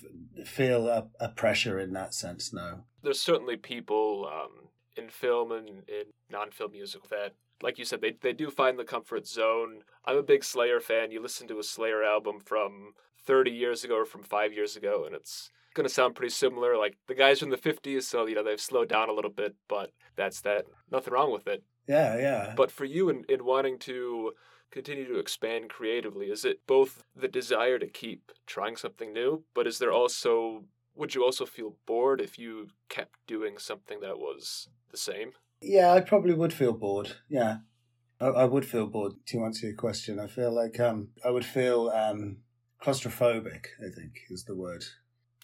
feel 0.46 0.88
a, 0.88 1.08
a, 1.20 1.30
pressure 1.30 1.80
in 1.80 1.94
that 1.94 2.14
sense 2.14 2.54
no 2.54 2.86
there's 3.04 3.20
certainly 3.20 3.58
people 3.58 4.28
um, 4.32 4.65
in 4.98 5.10
film 5.10 5.52
and 5.52 5.70
in 5.88 6.06
non-film 6.30 6.72
music 6.72 7.08
that 7.10 7.34
like 7.62 7.78
you 7.78 7.86
said 7.86 8.02
they, 8.02 8.16
they 8.22 8.34
do 8.34 8.50
find 8.50 8.78
the 8.78 8.84
comfort 8.84 9.28
zone 9.28 9.82
i'm 10.06 10.18
a 10.18 10.24
big 10.24 10.44
slayer 10.44 10.80
fan 10.80 11.12
you 11.12 11.22
listen 11.22 11.48
to 11.48 11.60
a 11.60 11.64
slayer 11.64 12.04
album 12.04 12.40
from 12.40 12.94
30 13.26 13.52
years 13.52 13.84
ago 13.84 13.96
or 13.96 14.06
from 14.06 14.24
five 14.24 14.54
years 14.54 14.76
ago 14.76 15.04
and 15.06 15.16
it's 15.16 15.50
going 15.76 15.88
to 15.88 15.94
sound 15.94 16.16
pretty 16.16 16.32
similar. 16.32 16.76
Like 16.78 16.98
the 17.08 17.14
guys 17.14 17.40
from 17.40 17.52
the 17.52 17.58
50s, 17.58 18.04
so, 18.04 18.26
you 18.26 18.34
know, 18.34 18.44
they've 18.44 18.60
slowed 18.60 18.90
down 18.90 19.10
a 19.10 19.14
little 19.14 19.30
bit, 19.30 19.56
but 19.70 19.92
that's 20.16 20.42
that. 20.42 20.66
Nothing 20.92 21.14
wrong 21.14 21.32
with 21.32 21.48
it. 21.48 21.64
Yeah, 21.88 22.18
yeah. 22.18 22.54
But 22.58 22.72
for 22.72 22.86
you, 22.86 23.10
in, 23.10 23.26
in 23.30 23.46
wanting 23.46 23.78
to 23.80 24.32
continue 24.72 25.08
to 25.08 25.20
expand 25.20 25.70
creatively, 25.70 26.28
is 26.28 26.44
it 26.44 26.62
both 26.66 27.04
the 27.16 27.28
desire 27.28 27.78
to 27.78 27.88
keep 27.88 28.32
trying 28.48 28.76
something 28.76 29.14
new, 29.14 29.44
but 29.54 29.68
is 29.68 29.78
there 29.78 29.92
also, 29.92 30.64
would 30.96 31.14
you 31.14 31.24
also 31.24 31.46
feel 31.46 31.76
bored 31.86 32.22
if 32.22 32.40
you 32.40 32.70
kept 32.90 33.20
doing 33.28 33.58
something 33.58 34.00
that 34.02 34.18
was 34.18 34.70
the 34.92 34.98
same? 34.98 35.34
Yeah, 35.62 35.94
I 35.94 36.02
probably 36.02 36.34
would 36.34 36.54
feel 36.54 36.74
bored. 36.74 37.16
Yeah. 37.30 37.58
I, 38.20 38.28
I 38.28 38.46
would 38.46 38.66
feel 38.66 38.88
bored 38.88 39.14
to 39.28 39.44
answer 39.44 39.68
your 39.68 39.76
question. 39.76 40.20
I 40.20 40.28
feel 40.28 40.54
like 40.54 40.80
um, 40.80 41.10
I 41.24 41.32
would 41.32 41.46
feel 41.46 41.90
um, 41.90 42.38
claustrophobic, 42.82 43.66
I 43.80 43.94
think 43.94 44.22
is 44.30 44.46
the 44.46 44.56
word. 44.56 44.86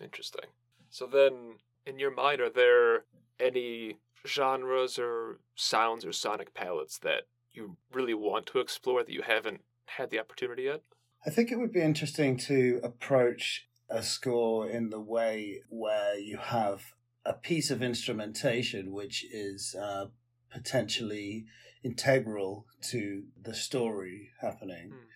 Interesting. 0.02 0.46
So 0.90 1.06
then, 1.06 1.56
in 1.86 2.00
your 2.00 2.14
mind, 2.14 2.42
are 2.42 2.50
there 2.50 3.06
any 3.40 3.98
genres 4.26 5.00
or 5.00 5.40
sounds 5.56 6.06
or 6.06 6.14
sonic 6.14 6.54
palettes 6.54 7.00
that 7.00 7.24
you 7.54 7.78
really 7.92 8.14
want 8.14 8.46
to 8.48 8.60
explore 8.60 9.04
that 9.04 9.14
you 9.14 9.24
haven't 9.24 9.62
had 9.86 10.10
the 10.10 10.20
opportunity 10.20 10.64
yet? 10.64 10.82
I 11.26 11.30
think 11.30 11.52
it 11.52 11.60
would 11.60 11.72
be 11.72 11.82
interesting 11.82 12.38
to 12.38 12.80
approach 12.84 13.68
a 13.92 14.02
score 14.02 14.68
in 14.70 14.90
the 14.90 15.00
way 15.00 15.62
where 15.70 16.18
you 16.18 16.38
have 16.38 16.94
a 17.26 17.34
piece 17.34 17.70
of 17.70 17.84
instrumentation 17.84 18.92
which 18.92 19.26
is 19.32 19.76
uh, 19.80 20.06
potentially 20.52 21.46
integral 21.84 22.66
to 22.82 23.24
the 23.42 23.54
story 23.54 24.30
happening. 24.42 24.92
Mm. 24.94 25.08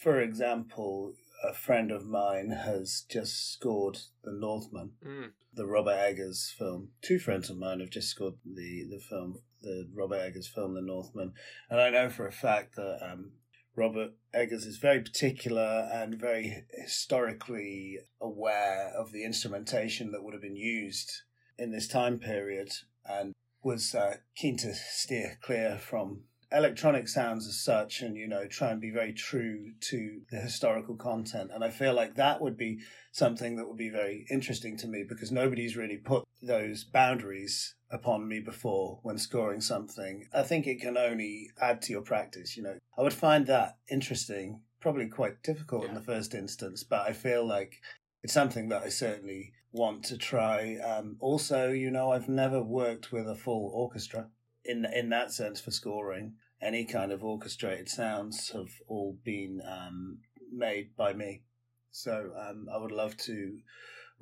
For 0.00 0.20
example, 0.20 1.14
a 1.48 1.52
friend 1.52 1.90
of 1.90 2.06
mine 2.06 2.50
has 2.50 3.04
just 3.08 3.52
scored 3.52 3.98
The 4.22 4.32
Northman, 4.32 4.92
mm. 5.04 5.30
the 5.54 5.66
Robert 5.66 5.98
Eggers 5.98 6.54
film. 6.56 6.90
Two 7.02 7.18
friends 7.18 7.50
of 7.50 7.58
mine 7.58 7.80
have 7.80 7.90
just 7.90 8.08
scored 8.08 8.34
the, 8.44 8.84
the 8.90 9.00
film, 9.00 9.40
the 9.60 9.88
Robert 9.94 10.20
Eggers 10.20 10.48
film, 10.48 10.74
The 10.74 10.82
Northman. 10.82 11.32
And 11.70 11.80
I 11.80 11.90
know 11.90 12.10
for 12.10 12.26
a 12.26 12.32
fact 12.32 12.76
that 12.76 12.98
um, 13.02 13.32
Robert 13.74 14.12
Eggers 14.34 14.66
is 14.66 14.76
very 14.76 15.00
particular 15.00 15.88
and 15.92 16.18
very 16.18 16.64
historically 16.72 17.98
aware 18.20 18.92
of 18.96 19.12
the 19.12 19.24
instrumentation 19.24 20.12
that 20.12 20.22
would 20.22 20.34
have 20.34 20.42
been 20.42 20.56
used 20.56 21.22
in 21.58 21.70
this 21.70 21.88
time 21.88 22.18
period 22.18 22.72
and 23.06 23.32
was 23.62 23.94
uh, 23.94 24.16
keen 24.36 24.56
to 24.58 24.74
steer 24.74 25.38
clear 25.42 25.78
from 25.78 26.24
electronic 26.50 27.08
sounds 27.08 27.46
as 27.46 27.58
such 27.58 28.02
and 28.02 28.16
you 28.16 28.28
know 28.28 28.46
try 28.46 28.70
and 28.70 28.80
be 28.80 28.90
very 28.90 29.12
true 29.12 29.72
to 29.80 30.20
the 30.30 30.38
historical 30.38 30.96
content. 30.96 31.50
And 31.52 31.64
i 31.64 31.70
feel 31.70 31.94
like 31.94 32.16
that 32.16 32.40
would 32.40 32.56
be 32.56 32.80
something 33.10 33.56
that 33.56 33.66
would 33.66 33.78
be 33.78 33.90
very 33.90 34.26
interesting 34.30 34.76
to 34.78 34.88
me 34.88 35.04
because 35.08 35.32
nobody's 35.32 35.76
really 35.76 35.96
put 35.96 36.24
those 36.42 36.84
boundaries 36.84 37.74
upon 37.92 38.26
me 38.26 38.40
before 38.40 38.98
when 39.02 39.18
scoring 39.18 39.60
something 39.60 40.26
i 40.34 40.42
think 40.42 40.66
it 40.66 40.80
can 40.80 40.96
only 40.96 41.50
add 41.60 41.80
to 41.82 41.92
your 41.92 42.02
practice 42.02 42.56
you 42.56 42.62
know 42.62 42.76
i 42.98 43.02
would 43.02 43.12
find 43.12 43.46
that 43.46 43.76
interesting 43.90 44.60
probably 44.80 45.06
quite 45.06 45.42
difficult 45.42 45.82
yeah. 45.82 45.90
in 45.90 45.94
the 45.94 46.00
first 46.00 46.34
instance 46.34 46.82
but 46.82 47.02
i 47.02 47.12
feel 47.12 47.46
like 47.46 47.80
it's 48.22 48.32
something 48.32 48.68
that 48.68 48.82
i 48.82 48.88
certainly 48.88 49.52
want 49.72 50.04
to 50.04 50.18
try 50.18 50.76
um, 50.78 51.16
also 51.20 51.70
you 51.70 51.90
know 51.90 52.10
i've 52.10 52.28
never 52.28 52.62
worked 52.62 53.12
with 53.12 53.28
a 53.28 53.34
full 53.34 53.70
orchestra 53.74 54.28
in 54.64 54.86
in 54.94 55.08
that 55.10 55.32
sense 55.32 55.60
for 55.60 55.70
scoring 55.70 56.34
any 56.62 56.84
kind 56.84 57.10
of 57.10 57.24
orchestrated 57.24 57.88
sounds 57.88 58.50
have 58.50 58.70
all 58.86 59.18
been 59.24 59.60
um, 59.68 60.18
made 60.52 60.96
by 60.96 61.12
me. 61.12 61.42
So 61.90 62.32
um, 62.38 62.68
I 62.72 62.78
would 62.78 62.92
love 62.92 63.16
to 63.18 63.58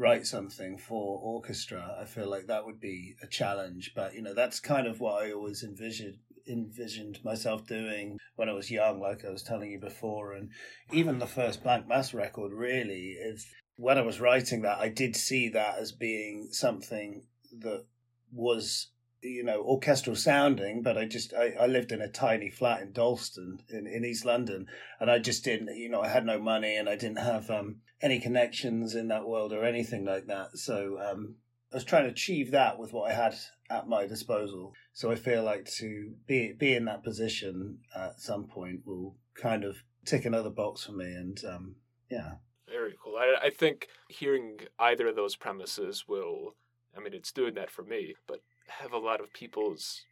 write 0.01 0.27
something 0.27 0.79
for 0.79 1.21
orchestra. 1.23 1.95
I 2.01 2.07
feel 2.07 2.29
like 2.29 2.47
that 2.47 2.65
would 2.65 2.81
be 2.81 3.15
a 3.23 3.27
challenge, 3.27 3.93
but 3.95 4.15
you 4.15 4.23
know 4.23 4.35
that's 4.35 4.59
kind 4.59 4.87
of 4.87 4.99
what 4.99 5.23
I 5.23 5.33
always 5.33 5.63
envisioned 5.63 6.19
envisioned 6.49 7.23
myself 7.23 7.67
doing 7.67 8.19
when 8.35 8.49
I 8.49 8.55
was 8.55 8.71
young, 8.71 8.99
like 8.99 9.25
I 9.25 9.31
was 9.31 9.43
telling 9.43 9.71
you 9.71 9.79
before, 9.79 10.33
and 10.33 10.51
even 10.91 11.19
the 11.19 11.27
first 11.27 11.63
Blanck 11.63 11.87
Mass 11.87 12.15
record 12.15 12.53
really 12.53 13.11
is 13.11 13.47
when 13.77 13.99
I 13.99 14.03
was 14.03 14.21
writing 14.21 14.63
that 14.63 14.79
I 14.79 14.89
did 14.89 15.15
see 15.15 15.51
that 15.51 15.79
as 15.79 15.93
being 15.93 16.49
something 16.51 17.25
that 17.59 17.85
was 18.33 18.89
you 19.23 19.45
know, 19.45 19.61
orchestral 19.63 20.17
sounding, 20.17 20.83
but 20.83 20.97
I 20.97 21.05
just, 21.05 21.35
I, 21.35 21.55
I 21.61 21.67
lived 21.67 21.93
in 21.93 22.01
a 22.01 22.09
tiny 22.09 22.51
flat 22.51 22.81
in 22.81 22.93
Dalston 22.93 23.61
in, 23.69 23.87
in 23.87 24.05
East 24.05 24.25
London 24.25 24.67
and 24.99 25.11
I 25.11 25.19
just 25.19 25.45
didn't, 25.45 25.77
you 25.77 25.89
know, 25.89 26.01
I 26.01 26.09
had 26.09 26.25
no 26.25 26.39
money 26.39 26.77
and 26.77 26.89
I 26.89 26.97
didn't 26.97 27.19
have 27.19 27.51
um, 27.51 27.77
any 28.01 28.19
connections 28.21 28.95
in 28.95 29.09
that 29.09 29.27
world 29.27 29.53
or 29.53 29.65
anything 29.65 30.05
like 30.05 30.27
that. 30.27 30.57
So 30.57 30.99
um, 31.01 31.37
I 31.73 31.77
was 31.77 31.85
trying 31.85 32.05
to 32.05 32.11
achieve 32.11 32.53
that 32.53 32.79
with 32.79 32.93
what 32.93 33.11
I 33.11 33.15
had 33.15 33.35
at 33.69 33.89
my 33.89 34.07
disposal. 34.07 34.73
So 34.93 35.11
I 35.11 35.17
feel 35.17 35.45
like 35.45 35.67
to 35.79 36.15
be, 36.27 36.53
be 36.53 36.75
in 36.75 36.87
that 36.87 37.05
position 37.05 37.79
at 37.95 38.21
some 38.21 38.45
point 38.45 38.87
will 38.87 39.17
kind 39.35 39.65
of 39.65 39.77
tick 40.05 40.25
another 40.25 40.51
box 40.51 40.85
for 40.85 40.93
me. 40.93 41.13
And 41.13 41.39
um, 41.47 41.75
yeah. 42.11 42.35
Very 42.69 42.95
cool. 43.03 43.17
I, 43.17 43.47
I 43.47 43.51
think 43.51 43.89
hearing 44.09 44.61
either 44.79 45.09
of 45.09 45.17
those 45.17 45.37
premises 45.37 46.05
will, 46.09 46.55
I 46.97 47.01
mean, 47.01 47.13
it's 47.13 47.33
doing 47.33 47.55
that 47.55 47.71
for 47.71 47.83
me, 47.83 48.15
but 48.27 48.41
have 48.79 48.93
a 48.93 48.99
lot 48.99 49.21
of 49.21 49.33
people's 49.33 50.03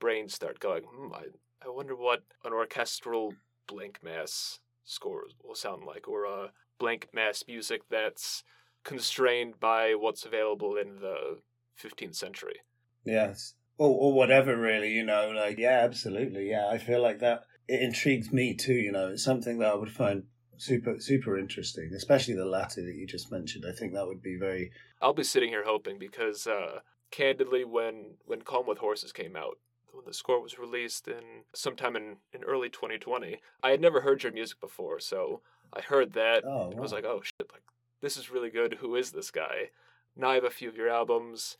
brains 0.00 0.34
start 0.34 0.60
going, 0.60 0.82
hmm, 0.84 1.12
I, 1.12 1.24
I 1.64 1.68
wonder 1.68 1.96
what 1.96 2.22
an 2.44 2.52
orchestral 2.52 3.34
Blanck 3.66 4.00
Mass 4.02 4.60
score 4.84 5.24
will 5.42 5.54
sound 5.54 5.84
like, 5.84 6.06
or 6.08 6.24
a 6.24 6.52
Blanck 6.78 7.08
Mass 7.12 7.44
music 7.48 7.82
that's 7.90 8.44
constrained 8.84 9.58
by 9.60 9.94
what's 9.94 10.24
available 10.24 10.76
in 10.76 10.96
the 10.96 11.38
15th 11.82 12.16
century. 12.16 12.60
Yes. 13.04 13.54
Or, 13.78 13.88
or 13.88 14.12
whatever, 14.12 14.56
really, 14.56 14.92
you 14.92 15.04
know, 15.04 15.30
like, 15.34 15.58
yeah, 15.58 15.80
absolutely. 15.82 16.50
Yeah, 16.50 16.68
I 16.70 16.78
feel 16.78 17.02
like 17.02 17.20
that, 17.20 17.44
it 17.66 17.80
intrigues 17.80 18.32
me 18.32 18.54
too, 18.54 18.74
you 18.74 18.92
know, 18.92 19.08
it's 19.08 19.24
something 19.24 19.58
that 19.58 19.72
I 19.72 19.74
would 19.74 19.90
find 19.90 20.24
super, 20.56 20.96
super 20.98 21.38
interesting, 21.38 21.92
especially 21.94 22.34
the 22.34 22.44
latter 22.44 22.82
that 22.82 22.94
you 22.94 23.06
just 23.06 23.32
mentioned. 23.32 23.64
I 23.66 23.72
think 23.72 23.94
that 23.94 24.06
would 24.06 24.22
be 24.22 24.36
very. 24.36 24.70
I'll 25.00 25.14
be 25.14 25.24
sitting 25.24 25.48
here 25.48 25.64
hoping 25.64 25.98
because 25.98 26.46
uh, 26.46 26.80
candidly, 27.10 27.64
when 27.64 28.16
when 28.24 28.42
Calm 28.42 28.66
with 28.66 28.78
Horses 28.78 29.12
came 29.12 29.36
out, 29.36 29.58
when 29.92 30.04
the 30.04 30.14
score 30.14 30.40
was 30.40 30.58
released 30.58 31.08
in 31.08 31.44
sometime 31.54 31.96
in, 31.96 32.16
in 32.32 32.42
early 32.44 32.68
2020, 32.68 33.38
I 33.62 33.70
had 33.70 33.80
never 33.80 34.00
heard 34.00 34.22
your 34.22 34.32
music 34.32 34.60
before, 34.60 35.00
so 35.00 35.40
I 35.72 35.80
heard 35.80 36.12
that 36.14 36.44
oh, 36.44 36.70
and 36.70 36.80
was 36.80 36.92
like, 36.92 37.04
oh 37.04 37.22
shit, 37.22 37.50
like 37.52 37.62
this 38.00 38.16
is 38.16 38.30
really 38.30 38.50
good. 38.50 38.74
Who 38.80 38.96
is 38.96 39.12
this 39.12 39.30
guy? 39.30 39.70
Now 40.16 40.30
I 40.30 40.34
have 40.34 40.44
a 40.44 40.50
few 40.50 40.68
of 40.68 40.76
your 40.76 40.88
albums. 40.88 41.56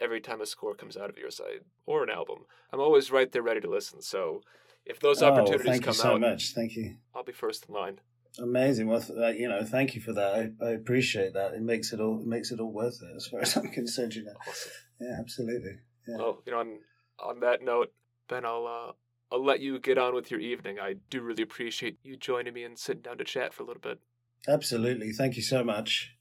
Every 0.00 0.20
time 0.20 0.40
a 0.40 0.46
score 0.46 0.76
comes 0.76 0.96
out 0.96 1.10
of 1.10 1.18
your 1.18 1.30
site 1.30 1.62
or 1.84 2.04
an 2.04 2.10
album, 2.10 2.46
I'm 2.72 2.78
always 2.78 3.10
right 3.10 3.32
there 3.32 3.42
ready 3.42 3.60
to 3.60 3.70
listen. 3.70 4.00
So 4.00 4.42
if 4.86 5.00
those 5.00 5.22
oh, 5.22 5.28
opportunities 5.28 5.66
thank 5.66 5.84
come 5.84 5.92
you 5.92 6.00
so 6.00 6.14
out, 6.14 6.20
much. 6.20 6.52
Thank 6.54 6.76
you. 6.76 6.96
I'll 7.14 7.24
be 7.24 7.32
first 7.32 7.66
in 7.68 7.74
line. 7.74 8.00
Amazing. 8.38 8.86
Well, 8.86 9.04
uh, 9.16 9.28
you 9.28 9.48
know, 9.48 9.64
thank 9.64 9.94
you 9.94 10.00
for 10.00 10.12
that. 10.12 10.34
I, 10.34 10.64
I 10.64 10.70
appreciate 10.70 11.34
that. 11.34 11.54
It 11.54 11.62
makes 11.62 11.92
it 11.92 12.00
all 12.00 12.20
it 12.20 12.26
makes 12.26 12.50
it 12.50 12.60
all 12.60 12.72
worth 12.72 13.02
it 13.02 13.14
as 13.16 13.26
far 13.26 13.40
as 13.40 13.56
I'm 13.56 13.68
concerned. 13.68 14.14
You 14.14 14.24
know. 14.24 14.34
Awesome. 14.48 14.72
Yeah, 15.00 15.16
absolutely. 15.18 15.78
Yeah. 16.06 16.16
Well, 16.16 16.42
you 16.46 16.52
know, 16.52 16.58
on 16.58 16.78
on 17.18 17.40
that 17.40 17.62
note, 17.62 17.92
Ben, 18.28 18.44
I'll 18.44 18.66
uh, 18.66 18.92
I'll 19.34 19.44
let 19.44 19.60
you 19.60 19.78
get 19.78 19.98
on 19.98 20.14
with 20.14 20.30
your 20.30 20.40
evening. 20.40 20.78
I 20.80 20.94
do 21.10 21.20
really 21.20 21.42
appreciate 21.42 21.98
you 22.02 22.16
joining 22.16 22.54
me 22.54 22.64
and 22.64 22.78
sitting 22.78 23.02
down 23.02 23.18
to 23.18 23.24
chat 23.24 23.52
for 23.52 23.62
a 23.62 23.66
little 23.66 23.80
bit. 23.80 23.98
Absolutely. 24.46 25.12
Thank 25.12 25.36
you 25.36 25.42
so 25.42 25.64
much. 25.64 26.17